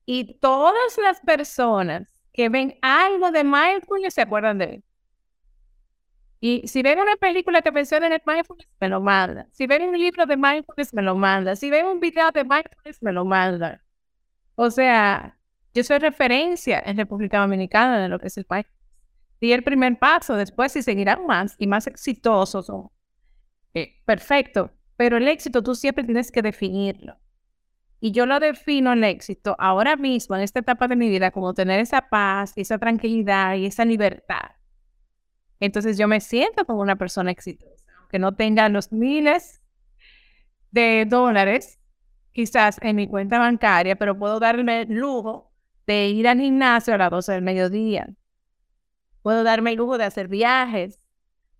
Y 0.07 0.39
todas 0.39 0.97
las 0.97 1.19
personas 1.19 2.19
que 2.33 2.49
ven 2.49 2.79
algo 2.81 3.29
de 3.29 3.43
mindfulness 3.43 4.15
se 4.15 4.21
acuerdan 4.21 4.57
de 4.57 4.65
él. 4.65 4.83
Y 6.39 6.67
si 6.67 6.81
ven 6.81 6.97
una 6.97 7.15
película 7.15 7.61
que 7.61 7.71
menciona 7.71 8.07
en 8.07 8.13
el 8.13 8.23
mindfulness, 8.25 8.67
me 8.79 8.89
lo 8.89 9.01
manda. 9.01 9.47
Si 9.51 9.67
ven 9.67 9.83
un 9.83 9.99
libro 9.99 10.25
de 10.25 10.35
mindfulness, 10.35 10.91
me 10.91 11.03
lo 11.03 11.13
manda. 11.13 11.55
Si 11.55 11.69
ven 11.69 11.85
un 11.85 11.99
video 11.99 12.31
de 12.31 12.43
mindfulness, 12.43 13.03
me 13.03 13.11
lo 13.13 13.23
manda. 13.23 13.83
O 14.55 14.71
sea, 14.71 15.37
yo 15.75 15.83
soy 15.83 15.99
referencia 15.99 16.81
en 16.83 16.97
República 16.97 17.39
Dominicana 17.39 18.01
de 18.01 18.09
lo 18.09 18.17
que 18.17 18.29
es 18.29 18.37
el 18.37 18.47
mindfulness. 18.49 18.81
Di 19.39 19.53
el 19.53 19.63
primer 19.63 19.99
paso, 19.99 20.35
después 20.37 20.71
si 20.71 20.81
seguirán 20.81 21.27
más 21.27 21.53
y 21.59 21.67
más 21.67 21.85
exitosos 21.85 22.67
o 22.71 22.91
eh, 23.73 24.01
perfecto, 24.05 24.71
pero 24.97 25.17
el 25.17 25.27
éxito 25.27 25.63
tú 25.63 25.75
siempre 25.75 26.03
tienes 26.03 26.31
que 26.31 26.41
definirlo. 26.41 27.17
Y 27.99 28.11
yo 28.11 28.25
lo 28.25 28.39
defino 28.39 28.93
el 28.93 29.03
éxito 29.03 29.55
ahora 29.59 29.95
mismo, 29.95 30.35
en 30.35 30.41
esta 30.41 30.59
etapa 30.59 30.87
de 30.87 30.95
mi 30.95 31.09
vida, 31.09 31.31
como 31.31 31.53
tener 31.53 31.79
esa 31.79 32.09
paz, 32.09 32.53
esa 32.55 32.79
tranquilidad 32.79 33.55
y 33.55 33.67
esa 33.67 33.85
libertad. 33.85 34.51
Entonces 35.59 35.97
yo 35.97 36.07
me 36.07 36.19
siento 36.19 36.65
como 36.65 36.81
una 36.81 36.95
persona 36.95 37.29
exitosa, 37.29 37.85
aunque 37.99 38.17
no 38.17 38.33
tenga 38.33 38.67
los 38.69 38.91
miles 38.91 39.61
de 40.71 41.05
dólares 41.07 41.79
quizás 42.31 42.77
en 42.81 42.95
mi 42.95 43.07
cuenta 43.07 43.37
bancaria, 43.37 43.95
pero 43.95 44.17
puedo 44.17 44.39
darme 44.39 44.81
el 44.81 44.93
lujo 44.93 45.51
de 45.85 46.07
ir 46.09 46.27
al 46.27 46.39
gimnasio 46.39 46.95
a 46.95 46.97
las 46.97 47.11
12 47.11 47.33
del 47.33 47.41
mediodía. 47.41 48.09
Puedo 49.21 49.43
darme 49.43 49.71
el 49.71 49.77
lujo 49.77 49.97
de 49.97 50.05
hacer 50.05 50.27
viajes, 50.27 51.00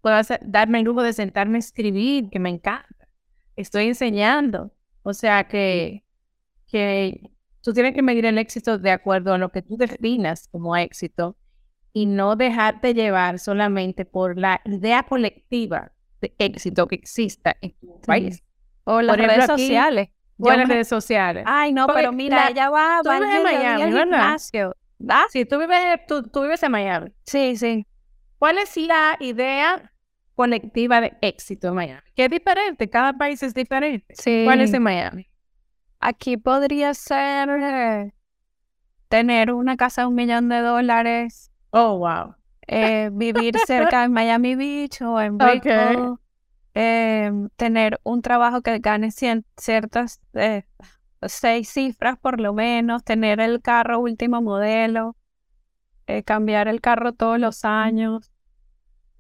Puedo 0.01 0.15
darme 0.41 0.79
el 0.79 0.85
lujo 0.85 1.03
de 1.03 1.13
sentarme 1.13 1.57
a 1.57 1.59
escribir, 1.59 2.29
que 2.29 2.39
me 2.39 2.49
encanta. 2.49 3.07
Estoy 3.55 3.87
enseñando. 3.87 4.71
O 5.03 5.13
sea 5.13 5.47
que, 5.47 6.03
que 6.67 7.31
tú 7.61 7.73
tienes 7.73 7.93
que 7.93 8.01
medir 8.01 8.25
el 8.25 8.37
éxito 8.37 8.77
de 8.77 8.91
acuerdo 8.91 9.33
a 9.33 9.37
lo 9.37 9.51
que 9.51 9.61
tú 9.61 9.77
definas 9.77 10.47
como 10.47 10.75
éxito 10.75 11.37
y 11.93 12.05
no 12.05 12.35
dejarte 12.35 12.93
llevar 12.93 13.39
solamente 13.39 14.05
por 14.05 14.37
la 14.37 14.61
idea 14.65 15.03
colectiva 15.03 15.91
de 16.21 16.33
éxito 16.37 16.87
que 16.87 16.95
exista 16.95 17.57
en 17.61 17.73
tu 17.79 18.01
país. 18.01 18.43
O 18.83 19.01
las 19.01 19.17
redes 19.17 19.45
sociales. 19.45 20.09
O 20.37 20.51
las 20.51 20.67
redes 20.67 20.87
sociales. 20.87 21.43
Ay, 21.45 21.73
no, 21.73 21.87
pero 21.87 22.11
mira, 22.11 22.49
ella 22.49 22.69
va, 22.69 23.01
va 23.05 23.17
en 23.17 23.43
Miami, 23.43 23.91
¿verdad? 23.91 24.37
Sí, 25.29 25.45
tú 25.45 25.59
vives, 25.59 25.99
tú, 26.07 26.23
tú 26.23 26.41
vives 26.41 26.61
en 26.63 26.71
Miami. 26.71 27.11
Sí, 27.25 27.55
sí. 27.57 27.85
¿Cuál 28.37 28.57
es 28.57 28.75
la 28.77 29.17
idea 29.19 29.90
colectiva 30.36 31.02
de 31.02 31.13
éxito 31.22 31.70
en 31.70 31.76
Miami. 31.76 32.02
Que 32.15 32.26
es 32.26 32.32
diferente, 32.32 32.89
cada 32.89 33.13
país 33.13 33.44
es 33.44 33.54
diferente. 33.54 34.15
¿Cuál 34.46 34.62
es 34.62 34.74
en 34.74 34.84
Miami? 34.84 35.28
Aquí 36.00 36.38
podría 36.38 36.94
ser 36.94 37.50
eh, 37.50 38.13
tener 39.08 39.52
una 39.52 39.78
casa 39.78 40.02
de 40.02 40.08
un 40.08 40.15
millón 40.15 40.50
de 40.50 40.60
dólares. 40.60 41.52
Oh, 41.70 42.00
wow. 42.00 42.36
Eh, 42.67 43.10
vivir 43.13 43.56
cerca 43.67 44.02
de 44.02 44.10
Miami 44.10 44.56
Beach 44.56 45.02
o 45.02 45.20
en 45.22 45.38
Brickell. 45.38 46.15
Em, 46.74 47.50
tener 47.58 48.00
un 48.04 48.22
trabajo 48.22 48.62
que 48.62 48.80
gane 48.80 49.12
ciertas 49.12 50.22
eh, 50.34 50.63
seis 51.22 51.70
cifras 51.70 52.17
por 52.17 52.39
lo 52.39 52.54
menos, 52.54 53.04
tener 53.04 53.41
el 53.41 53.62
carro 53.62 54.00
último 54.00 54.41
modelo, 54.41 55.17
cambiar 56.26 56.67
el 56.67 56.82
carro 56.82 57.13
todos 57.13 57.39
los 57.39 57.63
años. 57.63 58.31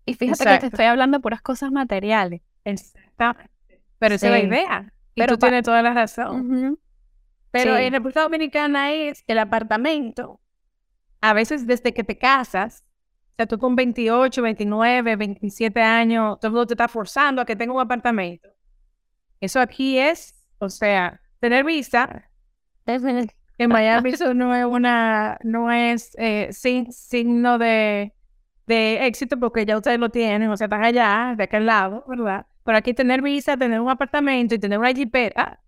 Y 0.05 0.13
fíjate 0.15 0.43
que 0.43 0.59
te 0.59 0.65
estoy 0.67 0.85
hablando 0.85 1.17
de 1.17 1.21
puras 1.21 1.41
cosas 1.41 1.71
materiales. 1.71 2.41
Exactamente. 2.63 3.51
Pero 3.99 4.15
esa 4.15 4.27
es 4.27 4.31
la 4.31 4.39
idea. 4.39 4.93
Y 5.13 5.21
Pero 5.21 5.37
tú 5.37 5.45
tienes 5.45 5.63
toda 5.63 5.81
la 5.81 5.93
razón. 5.93 6.79
Pero 7.51 7.77
en 7.77 7.93
República 7.93 8.21
Dominicana 8.21 8.93
es 8.93 9.23
el 9.27 9.37
apartamento. 9.39 10.39
A 11.19 11.33
veces 11.33 11.67
desde 11.67 11.93
que 11.93 12.03
te 12.03 12.17
casas, 12.17 12.83
o 13.31 13.35
sea, 13.35 13.45
tú 13.45 13.59
con 13.59 13.75
28, 13.75 14.41
29, 14.41 15.15
27 15.15 15.81
años, 15.81 16.39
todo 16.39 16.47
el 16.47 16.53
mundo 16.53 16.67
te 16.67 16.73
está 16.73 16.87
forzando 16.87 17.41
a 17.41 17.45
que 17.45 17.55
tenga 17.55 17.73
un 17.73 17.81
apartamento. 17.81 18.49
Eso 19.39 19.59
aquí 19.59 19.99
es, 19.99 20.33
o 20.59 20.69
sea, 20.69 21.21
tener 21.39 21.63
visa. 21.63 22.29
En 23.57 23.69
Miami 23.69 24.11
eso 24.11 24.33
no 24.33 24.55
es 24.55 24.65
una, 24.65 25.37
no 25.43 25.71
es 25.71 26.15
eh, 26.17 26.49
signo 26.51 27.59
de 27.59 28.13
de 28.67 29.05
éxito 29.05 29.39
porque 29.39 29.65
ya 29.65 29.77
ustedes 29.77 29.99
lo 29.99 30.09
tienen, 30.09 30.49
o 30.49 30.57
sea, 30.57 30.65
están 30.65 30.83
allá, 30.83 31.33
de 31.37 31.43
aquel 31.43 31.65
lado, 31.65 32.03
¿verdad? 32.07 32.45
Pero 32.63 32.77
aquí 32.77 32.93
tener 32.93 33.21
visa, 33.21 33.57
tener 33.57 33.79
un 33.79 33.89
apartamento 33.89 34.55
y 34.55 34.59
tener 34.59 34.77
una 34.77 34.93
jipeta, 34.93 35.59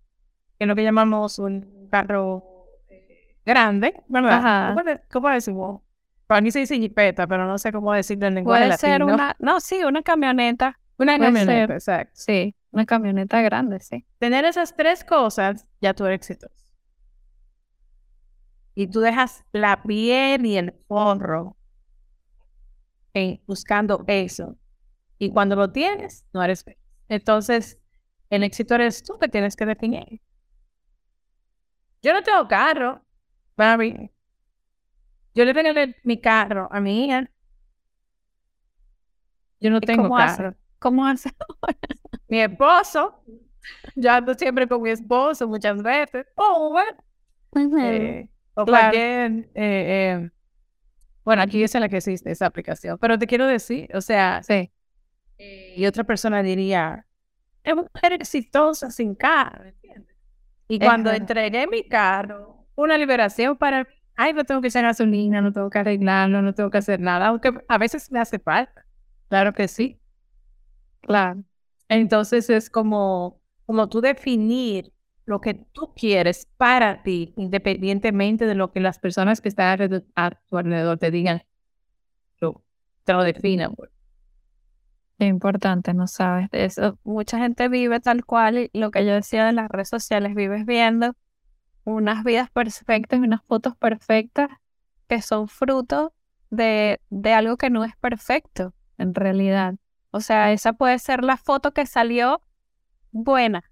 que 0.58 0.64
es 0.64 0.68
lo 0.68 0.74
que 0.74 0.84
llamamos 0.84 1.38
un 1.38 1.88
carro 1.90 2.68
eh, 2.88 3.36
grande, 3.44 4.02
¿verdad? 4.08 5.02
¿Cómo, 5.10 5.28
decimos? 5.28 5.82
Para 6.26 6.40
mí 6.40 6.50
se 6.50 6.60
dice 6.60 6.78
jipeta, 6.78 7.26
pero 7.26 7.46
no 7.46 7.58
sé 7.58 7.72
cómo 7.72 7.92
decirlo 7.92 8.26
en 8.26 8.36
lenguaje 8.36 8.64
Puede 8.64 8.78
ser 8.78 9.04
una, 9.04 9.36
no, 9.38 9.60
sí, 9.60 9.82
una 9.84 10.02
camioneta. 10.02 10.78
Una 10.96 11.18
camioneta, 11.18 11.74
exacto. 11.74 12.12
Sí, 12.14 12.54
una 12.70 12.86
camioneta 12.86 13.42
grande, 13.42 13.80
sí. 13.80 14.04
Tener 14.18 14.44
esas 14.44 14.76
tres 14.76 15.04
cosas, 15.04 15.66
ya 15.80 15.94
tú 15.94 16.06
eres 16.06 16.16
exitoso. 16.16 16.54
Y 18.76 18.86
tú 18.88 19.00
dejas 19.00 19.44
la 19.52 19.82
piel 19.82 20.46
y 20.46 20.56
el 20.56 20.74
forro 20.88 21.56
buscando 23.46 24.04
eso. 24.06 24.56
Y 25.18 25.30
cuando 25.30 25.56
lo 25.56 25.70
tienes, 25.70 26.24
no 26.32 26.42
eres 26.42 26.64
feliz. 26.64 26.80
Entonces, 27.08 27.78
el 28.30 28.42
éxito 28.42 28.74
eres 28.74 29.02
tú 29.02 29.18
que 29.18 29.28
tienes 29.28 29.56
que 29.56 29.66
definir. 29.66 30.20
Yo 32.02 32.12
no 32.12 32.22
tengo 32.22 32.46
carro, 32.48 33.02
Barbie. 33.56 34.10
Yo 35.34 35.44
le 35.44 35.54
tengo 35.54 35.80
mi 36.04 36.20
carro 36.20 36.68
a 36.70 36.80
mi 36.80 37.06
hija. 37.06 37.30
Yo 39.60 39.70
no 39.70 39.80
tengo 39.80 40.14
carro. 40.14 40.54
¿Cómo 40.78 41.06
hace? 41.06 41.30
mi 42.28 42.40
esposo. 42.40 43.22
Yo 43.96 44.12
ando 44.12 44.34
siempre 44.34 44.68
con 44.68 44.82
mi 44.82 44.90
esposo 44.90 45.48
muchas 45.48 45.82
veces. 45.82 46.26
Oh, 46.36 46.70
bueno. 46.70 47.80
Eh, 47.80 48.28
o 48.54 48.66
cualquier 48.66 49.32
eh, 49.32 49.50
eh, 49.54 50.30
bueno, 51.24 51.42
aquí 51.42 51.62
es 51.62 51.74
en 51.74 51.80
la 51.80 51.88
que 51.88 51.96
existe 51.96 52.30
esa 52.30 52.46
aplicación. 52.46 52.98
Pero 52.98 53.18
te 53.18 53.26
quiero 53.26 53.46
decir, 53.46 53.88
o 53.94 54.00
sea, 54.00 54.42
sí. 54.42 54.70
Eh, 55.38 55.74
y 55.76 55.86
otra 55.86 56.04
persona 56.04 56.42
diría, 56.42 57.06
es 57.64 57.74
mujer 57.74 58.12
exitosa 58.12 58.90
sin 58.90 59.14
carro, 59.14 59.64
¿entiendes? 59.64 60.14
Y 60.68 60.78
cuando 60.78 61.10
entregué 61.12 61.66
mi 61.66 61.86
carro, 61.86 62.66
una 62.74 62.96
liberación 62.96 63.56
para, 63.56 63.86
ay, 64.16 64.32
no 64.32 64.44
tengo 64.44 64.60
que 64.60 64.68
echar 64.68 64.84
gasolina, 64.84 65.40
no 65.40 65.52
tengo 65.52 65.70
que 65.70 65.78
arreglarlo, 65.78 66.40
no 66.42 66.54
tengo 66.54 66.70
que 66.70 66.78
hacer 66.78 67.00
nada, 67.00 67.28
aunque 67.28 67.52
a 67.68 67.78
veces 67.78 68.10
me 68.10 68.20
hace 68.20 68.38
falta. 68.38 68.86
Claro 69.28 69.52
que 69.52 69.68
sí. 69.68 70.00
Claro. 71.00 71.42
Entonces 71.88 72.48
es 72.48 72.70
como, 72.70 73.40
como 73.66 73.88
tú 73.88 74.00
definir 74.00 74.93
lo 75.26 75.40
que 75.40 75.54
tú 75.54 75.92
quieres 75.94 76.48
para 76.56 77.02
ti, 77.02 77.32
independientemente 77.36 78.46
de 78.46 78.54
lo 78.54 78.72
que 78.72 78.80
las 78.80 78.98
personas 78.98 79.40
que 79.40 79.48
están 79.48 80.04
a 80.14 80.30
tu 80.30 80.56
alrededor 80.58 80.98
te 80.98 81.10
digan, 81.10 81.42
te 83.04 83.12
lo 83.12 83.22
definan. 83.22 83.74
Pues. 83.74 83.90
Qué 85.18 85.26
importante, 85.26 85.94
no 85.94 86.06
sabes 86.06 86.48
eso. 86.52 86.98
Mucha 87.04 87.38
gente 87.38 87.68
vive 87.68 88.00
tal 88.00 88.24
cual 88.24 88.58
y 88.58 88.70
lo 88.72 88.90
que 88.90 89.06
yo 89.06 89.14
decía 89.14 89.46
de 89.46 89.52
las 89.52 89.68
redes 89.70 89.88
sociales, 89.88 90.34
vives 90.34 90.66
viendo 90.66 91.14
unas 91.84 92.24
vidas 92.24 92.50
perfectas, 92.50 93.20
unas 93.20 93.42
fotos 93.44 93.76
perfectas 93.76 94.48
que 95.06 95.22
son 95.22 95.48
fruto 95.48 96.14
de, 96.50 97.00
de 97.10 97.32
algo 97.32 97.56
que 97.56 97.70
no 97.70 97.84
es 97.84 97.96
perfecto 97.96 98.74
en 98.98 99.14
realidad. 99.14 99.74
O 100.10 100.20
sea, 100.20 100.52
esa 100.52 100.72
puede 100.72 100.98
ser 100.98 101.24
la 101.24 101.36
foto 101.36 101.72
que 101.72 101.86
salió 101.86 102.40
buena. 103.12 103.64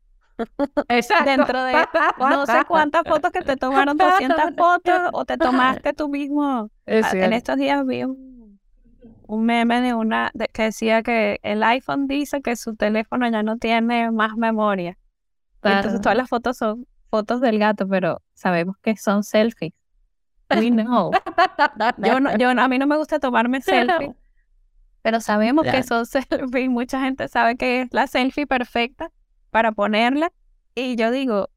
Exacto. 0.89 1.31
Dentro 1.31 1.63
de 1.65 1.75
no 2.19 2.47
sé 2.47 2.65
cuántas 2.69 3.03
fotos 3.05 3.31
que 3.31 3.43
te 3.43 3.57
tomaron 3.57 3.97
200 3.97 4.37
fotos 4.57 5.01
o 5.13 5.25
te 5.25 5.37
tomaste 5.37 5.93
tú 5.93 6.09
mismo. 6.09 6.71
en 6.87 7.33
estos 7.33 7.57
días 7.57 7.87
vi 7.87 8.05
un, 8.05 8.59
un 9.27 9.45
meme 9.45 9.81
de 9.81 9.95
una 9.95 10.31
que 10.53 10.65
decía 10.65 11.03
que 11.03 11.39
el 11.43 11.63
iPhone 11.63 12.07
dice 12.07 12.43
que 12.43 12.57
su 12.57 12.75
teléfono 12.77 13.29
ya 13.31 13.43
no 13.43 13.59
tiene 13.59 14.11
más 14.11 14.37
memoria. 14.37 14.99
Entonces 15.63 16.01
todas 16.01 16.17
las 16.17 16.29
fotos 16.29 16.57
son 16.57 16.87
fotos 17.09 17.41
del 17.41 17.59
gato, 17.59 17.87
pero 17.87 18.21
sabemos 18.35 18.77
que 18.83 18.97
son 18.97 19.23
selfies. 19.23 19.73
We 20.51 20.71
know. 20.71 21.13
Yo, 21.99 22.21
no, 22.21 22.37
yo 22.37 22.51
a 22.51 22.69
mí 22.69 22.79
no 22.79 22.87
me 22.87 22.99
gusta 22.99 23.19
tomarme 23.19 23.63
selfies 23.63 24.11
pero 25.03 25.21
sabemos 25.21 25.65
que 25.65 25.83
son 25.83 26.07
selfies, 26.07 26.71
mucha 26.71 27.01
gente 27.01 27.29
sabe 27.29 27.57
que 27.57 27.83
es 27.83 27.89
la 27.93 28.07
selfie 28.07 28.47
perfecta 28.47 29.11
para 29.53 29.71
ponerla. 29.71 30.33
Y 30.75 30.97
yo 30.97 31.13
digo, 31.13 31.51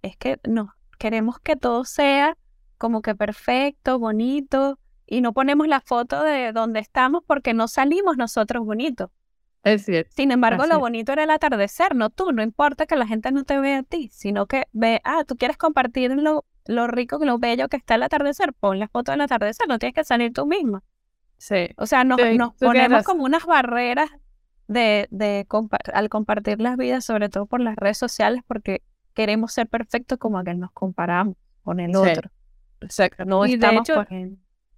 es, 0.00 0.16
que 0.16 0.40
no, 0.48 0.74
queremos 0.98 1.38
que 1.38 1.54
todo 1.54 1.84
sea 1.84 2.36
como 2.78 3.02
que 3.02 3.14
perfecto, 3.14 4.00
bonito, 4.00 4.80
y 5.06 5.20
no 5.20 5.32
ponemos 5.32 5.68
la 5.68 5.80
foto 5.80 6.24
de 6.24 6.52
donde 6.52 6.80
estamos 6.80 7.22
porque 7.24 7.54
no 7.54 7.68
salimos 7.68 8.16
nosotros 8.16 8.64
bonitos. 8.64 9.10
Es 9.62 9.84
cierto. 9.84 10.10
Sin 10.16 10.32
embargo, 10.32 10.66
lo 10.66 10.80
bonito 10.80 11.12
era 11.12 11.22
el 11.22 11.30
atardecer, 11.30 11.94
no 11.94 12.10
tú, 12.10 12.32
no 12.32 12.42
importa 12.42 12.86
que 12.86 12.96
la 12.96 13.06
gente 13.06 13.30
no 13.30 13.44
te 13.44 13.60
vea 13.60 13.80
a 13.80 13.82
ti, 13.84 14.08
sino 14.12 14.46
que 14.46 14.66
ve, 14.72 15.00
ah, 15.04 15.22
tú 15.24 15.36
quieres 15.36 15.56
compartir 15.56 16.10
lo, 16.10 16.44
lo 16.64 16.86
rico, 16.88 17.18
lo 17.22 17.38
bello 17.38 17.68
que 17.68 17.76
está 17.76 17.94
el 17.94 18.02
atardecer, 18.02 18.52
pon 18.54 18.80
la 18.80 18.88
foto 18.88 19.12
del 19.12 19.20
atardecer, 19.20 19.68
no 19.68 19.78
tienes 19.78 19.94
que 19.94 20.04
salir 20.04 20.32
tú 20.32 20.46
misma. 20.46 20.82
Sí. 21.36 21.68
O 21.76 21.86
sea, 21.86 22.02
nos, 22.02 22.18
nos 22.36 22.54
ponemos 22.54 23.04
como 23.04 23.24
unas 23.24 23.44
barreras 23.44 24.10
de, 24.68 25.08
de 25.10 25.46
al 25.92 26.08
compartir 26.08 26.60
las 26.60 26.76
vidas, 26.76 27.04
sobre 27.04 27.28
todo 27.28 27.46
por 27.46 27.60
las 27.60 27.76
redes 27.76 27.98
sociales, 27.98 28.42
porque 28.46 28.82
queremos 29.14 29.52
ser 29.52 29.66
perfectos 29.68 30.18
como 30.18 30.38
a 30.38 30.44
que 30.44 30.54
nos 30.54 30.72
comparamos 30.72 31.36
con 31.62 31.80
el 31.80 31.94
otro. 31.96 32.30
Exacto. 32.80 33.24
No 33.24 33.46
y 33.46 33.54
estamos 33.54 33.86
de 33.86 33.92
hecho, 33.92 34.06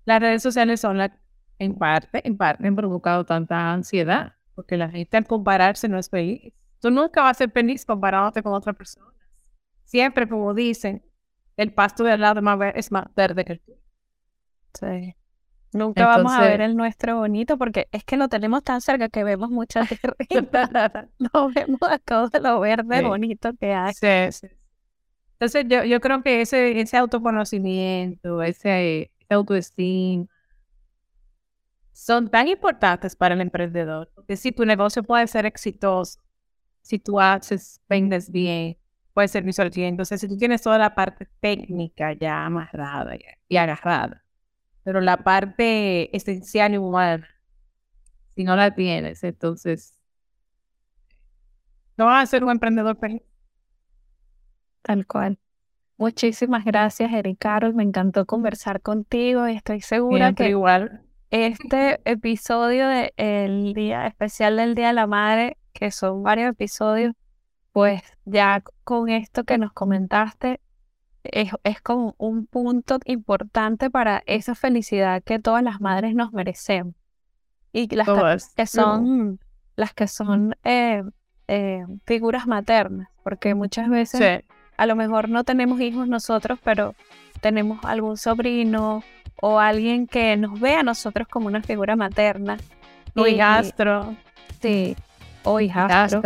las 0.05 0.20
redes 0.20 0.42
sociales 0.42 0.81
son 0.81 0.99
las, 0.99 1.11
en 1.59 1.75
parte, 1.77 2.27
en 2.27 2.37
parte 2.37 2.66
han 2.66 2.77
provocado 2.77 3.25
tanta 3.25 3.73
ansiedad, 3.73 4.35
porque 4.55 4.77
la 4.77 4.90
gente 4.90 5.16
al 5.16 5.27
compararse 5.27 5.88
no 5.88 5.99
es 5.99 6.11
feliz. 6.11 6.53
Tú 6.81 6.90
nunca 6.90 7.23
vas 7.23 7.37
a 7.37 7.38
ser 7.38 7.51
feliz 7.51 7.87
comparándote 7.87 8.42
con 8.42 8.53
otra 8.53 8.73
persona. 8.75 9.07
Siempre, 9.85 10.29
como 10.29 10.53
dicen, 10.53 11.03
el 11.57 11.73
pasto 11.73 12.05
de 12.05 12.12
al 12.12 12.20
lado 12.20 12.42
es 12.75 12.92
más 12.92 13.07
verde 13.14 13.44
que 13.44 13.53
el 13.55 13.61
tuyo. 13.61 13.79
Sí. 14.75 15.14
Nunca 15.75 16.07
vamos 16.07 16.33
a 16.33 16.41
ver 16.41 16.61
el 16.61 16.77
nuestro 16.77 17.17
bonito 17.17 17.59
porque 17.59 17.89
es 17.91 18.05
que 18.05 18.17
lo 18.17 18.29
tenemos 18.29 18.63
tan 18.63 18.81
cerca 18.81 19.09
que 19.09 19.25
vemos 19.25 19.51
muchas 19.51 19.89
no 21.19 21.51
vemos 21.51 21.81
a 21.83 21.99
todo 21.99 22.31
lo 22.41 22.61
verde 22.61 23.03
bonito 23.03 23.53
que 23.55 23.75
hay. 23.75 23.93
Sí, 23.93 24.31
sí. 24.31 24.47
Entonces 25.33 25.67
yo, 25.69 25.83
yo 25.83 26.01
creo 26.01 26.23
que 26.23 26.43
ese, 26.43 26.81
ese 26.81 26.97
autoconocimiento, 26.97 28.41
ese, 28.41 29.11
autoestima, 29.29 30.27
son 31.91 32.31
tan 32.31 32.47
importantes 32.47 33.17
para 33.17 33.35
el 33.35 33.41
emprendedor. 33.41 34.13
Porque 34.15 34.37
si 34.37 34.53
tu 34.53 34.65
negocio 34.65 35.03
puede 35.03 35.27
ser 35.27 35.45
exitoso, 35.45 36.21
si 36.83 37.01
tú 37.01 37.21
haces, 37.21 37.81
vendes 37.89 38.31
bien, 38.31 38.79
puede 39.13 39.27
ser 39.27 39.43
visual 39.43 39.73
Entonces, 39.75 40.21
si 40.21 40.29
tú 40.29 40.37
tienes 40.37 40.63
toda 40.63 40.79
la 40.79 40.95
parte 40.95 41.27
técnica 41.41 42.13
ya 42.13 42.47
amarrada 42.47 43.17
y 43.49 43.57
agarrada, 43.57 44.24
pero 44.85 45.01
la 45.01 45.16
parte 45.16 46.14
esencial 46.16 46.75
y 46.75 46.79
humana, 46.79 47.27
si 48.37 48.44
no 48.44 48.55
la 48.55 48.75
tienes, 48.75 49.25
entonces 49.25 49.99
no 51.97 52.07
vas 52.07 52.23
a 52.23 52.27
ser 52.27 52.44
un 52.44 52.51
emprendedor 52.51 52.97
feliz. 52.99 53.23
Tal 54.83 55.07
cual. 55.07 55.38
Muchísimas 55.97 56.64
gracias, 56.64 57.12
Eric 57.12 57.38
Carol. 57.38 57.75
Me 57.75 57.85
encantó 57.85 58.27
conversar 58.27 58.83
contigo 58.83 59.49
y 59.49 59.53
estoy 59.53 59.81
segura 59.81 60.33
que 60.33 60.51
igual. 60.51 61.03
este 61.31 62.01
episodio 62.05 62.88
del 62.88 63.73
día 63.75 64.07
especial 64.07 64.57
del 64.57 64.75
Día 64.75 64.88
de 64.88 64.92
la 64.92 65.07
Madre, 65.07 65.57
que 65.73 65.90
son 65.90 66.23
varios 66.23 66.51
episodios, 66.51 67.14
pues 67.73 68.03
ya 68.25 68.62
con 68.83 69.09
esto 69.09 69.44
que 69.44 69.57
nos 69.57 69.73
comentaste, 69.73 70.61
es, 71.25 71.81
como 71.83 72.15
un 72.19 72.47
punto 72.47 72.99
importante 73.07 73.91
para 73.91 74.23
esa 74.27 74.55
felicidad 74.55 75.23
que 75.23 75.39
todas 75.39 75.63
las 75.63 75.81
madres 75.81 76.15
nos 76.15 76.33
merecemos. 76.33 76.95
Y 77.73 77.89
las 77.95 78.09
que 78.55 78.67
son, 78.67 79.41
las 79.75 79.95
que 79.95 80.07
son 80.07 80.55
eh, 80.63 81.03
eh, 81.49 81.85
figuras 82.05 82.47
maternas, 82.47 83.09
porque 83.25 83.55
muchas 83.55 83.89
veces 83.89 84.45
a 84.77 84.87
lo 84.87 84.97
mejor 84.97 85.29
no 85.29 85.45
tenemos 85.45 85.81
hijos 85.81 86.07
nosotros, 86.07 86.59
pero 86.63 86.95
tenemos 87.41 87.85
algún 87.85 88.17
sobrino 88.17 89.03
o 89.41 89.59
alguien 89.59 90.07
que 90.07 90.37
nos 90.37 90.61
ve 90.61 90.75
a 90.75 90.83
nosotros 90.83 91.27
como 91.29 91.49
una 91.49 91.63
figura 91.63 91.97
materna. 91.97 92.59
O 93.17 93.27
hijastro. 93.27 94.17
Sí, 94.61 94.97
o 95.43 95.61
hijastro. 95.61 96.23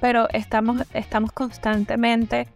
Pero 0.00 0.28
estamos, 0.30 0.82
estamos 0.94 1.32
constantemente 1.32 2.48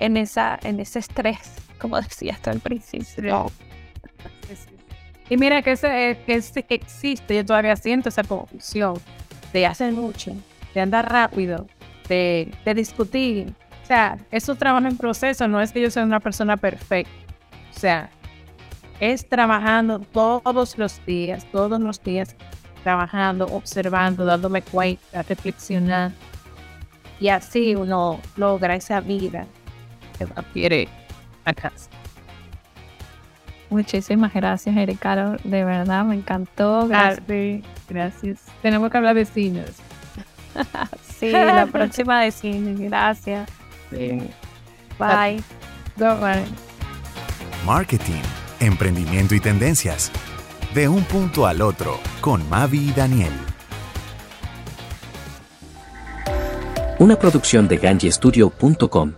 en, 0.00 0.16
esa, 0.16 0.58
en 0.62 0.80
ese 0.80 0.98
estrés, 0.98 1.52
como 1.78 2.00
decía 2.00 2.32
hasta 2.32 2.50
el 2.50 2.60
principio. 2.60 3.52
Y 5.28 5.36
mira 5.36 5.62
que, 5.62 5.72
ese, 5.72 6.18
que 6.26 6.34
ese 6.34 6.66
existe, 6.68 7.36
yo 7.36 7.44
todavía 7.44 7.76
siento 7.76 8.08
esa 8.08 8.24
confusión 8.24 8.94
de 9.52 9.66
hacer 9.66 9.92
mucho, 9.92 10.34
de 10.74 10.80
andar 10.80 11.10
rápido, 11.10 11.68
de, 12.08 12.52
de 12.64 12.74
discutir. 12.74 13.54
O 13.84 13.86
sea, 13.86 14.18
eso 14.32 14.56
trabajo 14.56 14.88
en 14.88 14.96
proceso, 14.96 15.46
no 15.46 15.60
es 15.60 15.70
que 15.70 15.80
yo 15.80 15.90
sea 15.90 16.02
una 16.02 16.18
persona 16.18 16.56
perfecta. 16.56 17.12
O 17.70 17.78
sea, 17.78 18.10
es 18.98 19.28
trabajando 19.28 20.00
todos 20.00 20.76
los 20.78 21.04
días, 21.06 21.46
todos 21.52 21.80
los 21.80 22.02
días, 22.02 22.34
trabajando, 22.82 23.46
observando, 23.46 24.24
dándome 24.24 24.62
cuenta, 24.62 25.22
reflexionando. 25.22 26.16
Y 27.20 27.28
así 27.28 27.76
uno 27.76 28.18
logra 28.36 28.74
esa 28.74 29.00
vida 29.00 29.46
que 30.26 30.88
a 31.44 31.52
casa. 31.54 31.90
Muchísimas 33.70 34.34
gracias, 34.34 34.76
Erika. 34.76 35.36
De 35.44 35.64
verdad, 35.64 36.04
me 36.04 36.16
encantó. 36.16 36.88
Gracias. 36.88 37.22
gracias. 37.88 38.40
Tenemos 38.62 38.90
que 38.90 38.96
hablar 38.96 39.14
de 39.14 39.24
cines. 39.24 39.76
sí, 41.18 41.30
la 41.30 41.66
próxima 41.72 42.22
de 42.22 42.32
cine. 42.32 42.74
Gracias. 42.88 43.48
Sí. 43.90 44.18
Bye. 44.98 45.42
Bye. 45.96 46.44
Marketing, 47.64 48.22
emprendimiento 48.58 49.34
y 49.34 49.40
tendencias. 49.40 50.10
De 50.74 50.88
un 50.88 51.04
punto 51.04 51.46
al 51.46 51.62
otro, 51.62 51.98
con 52.20 52.48
Mavi 52.48 52.90
y 52.90 52.92
Daniel. 52.92 53.32
Una 56.98 57.16
producción 57.16 57.66
de 57.66 57.78
ganjestudio.com. 57.78 59.14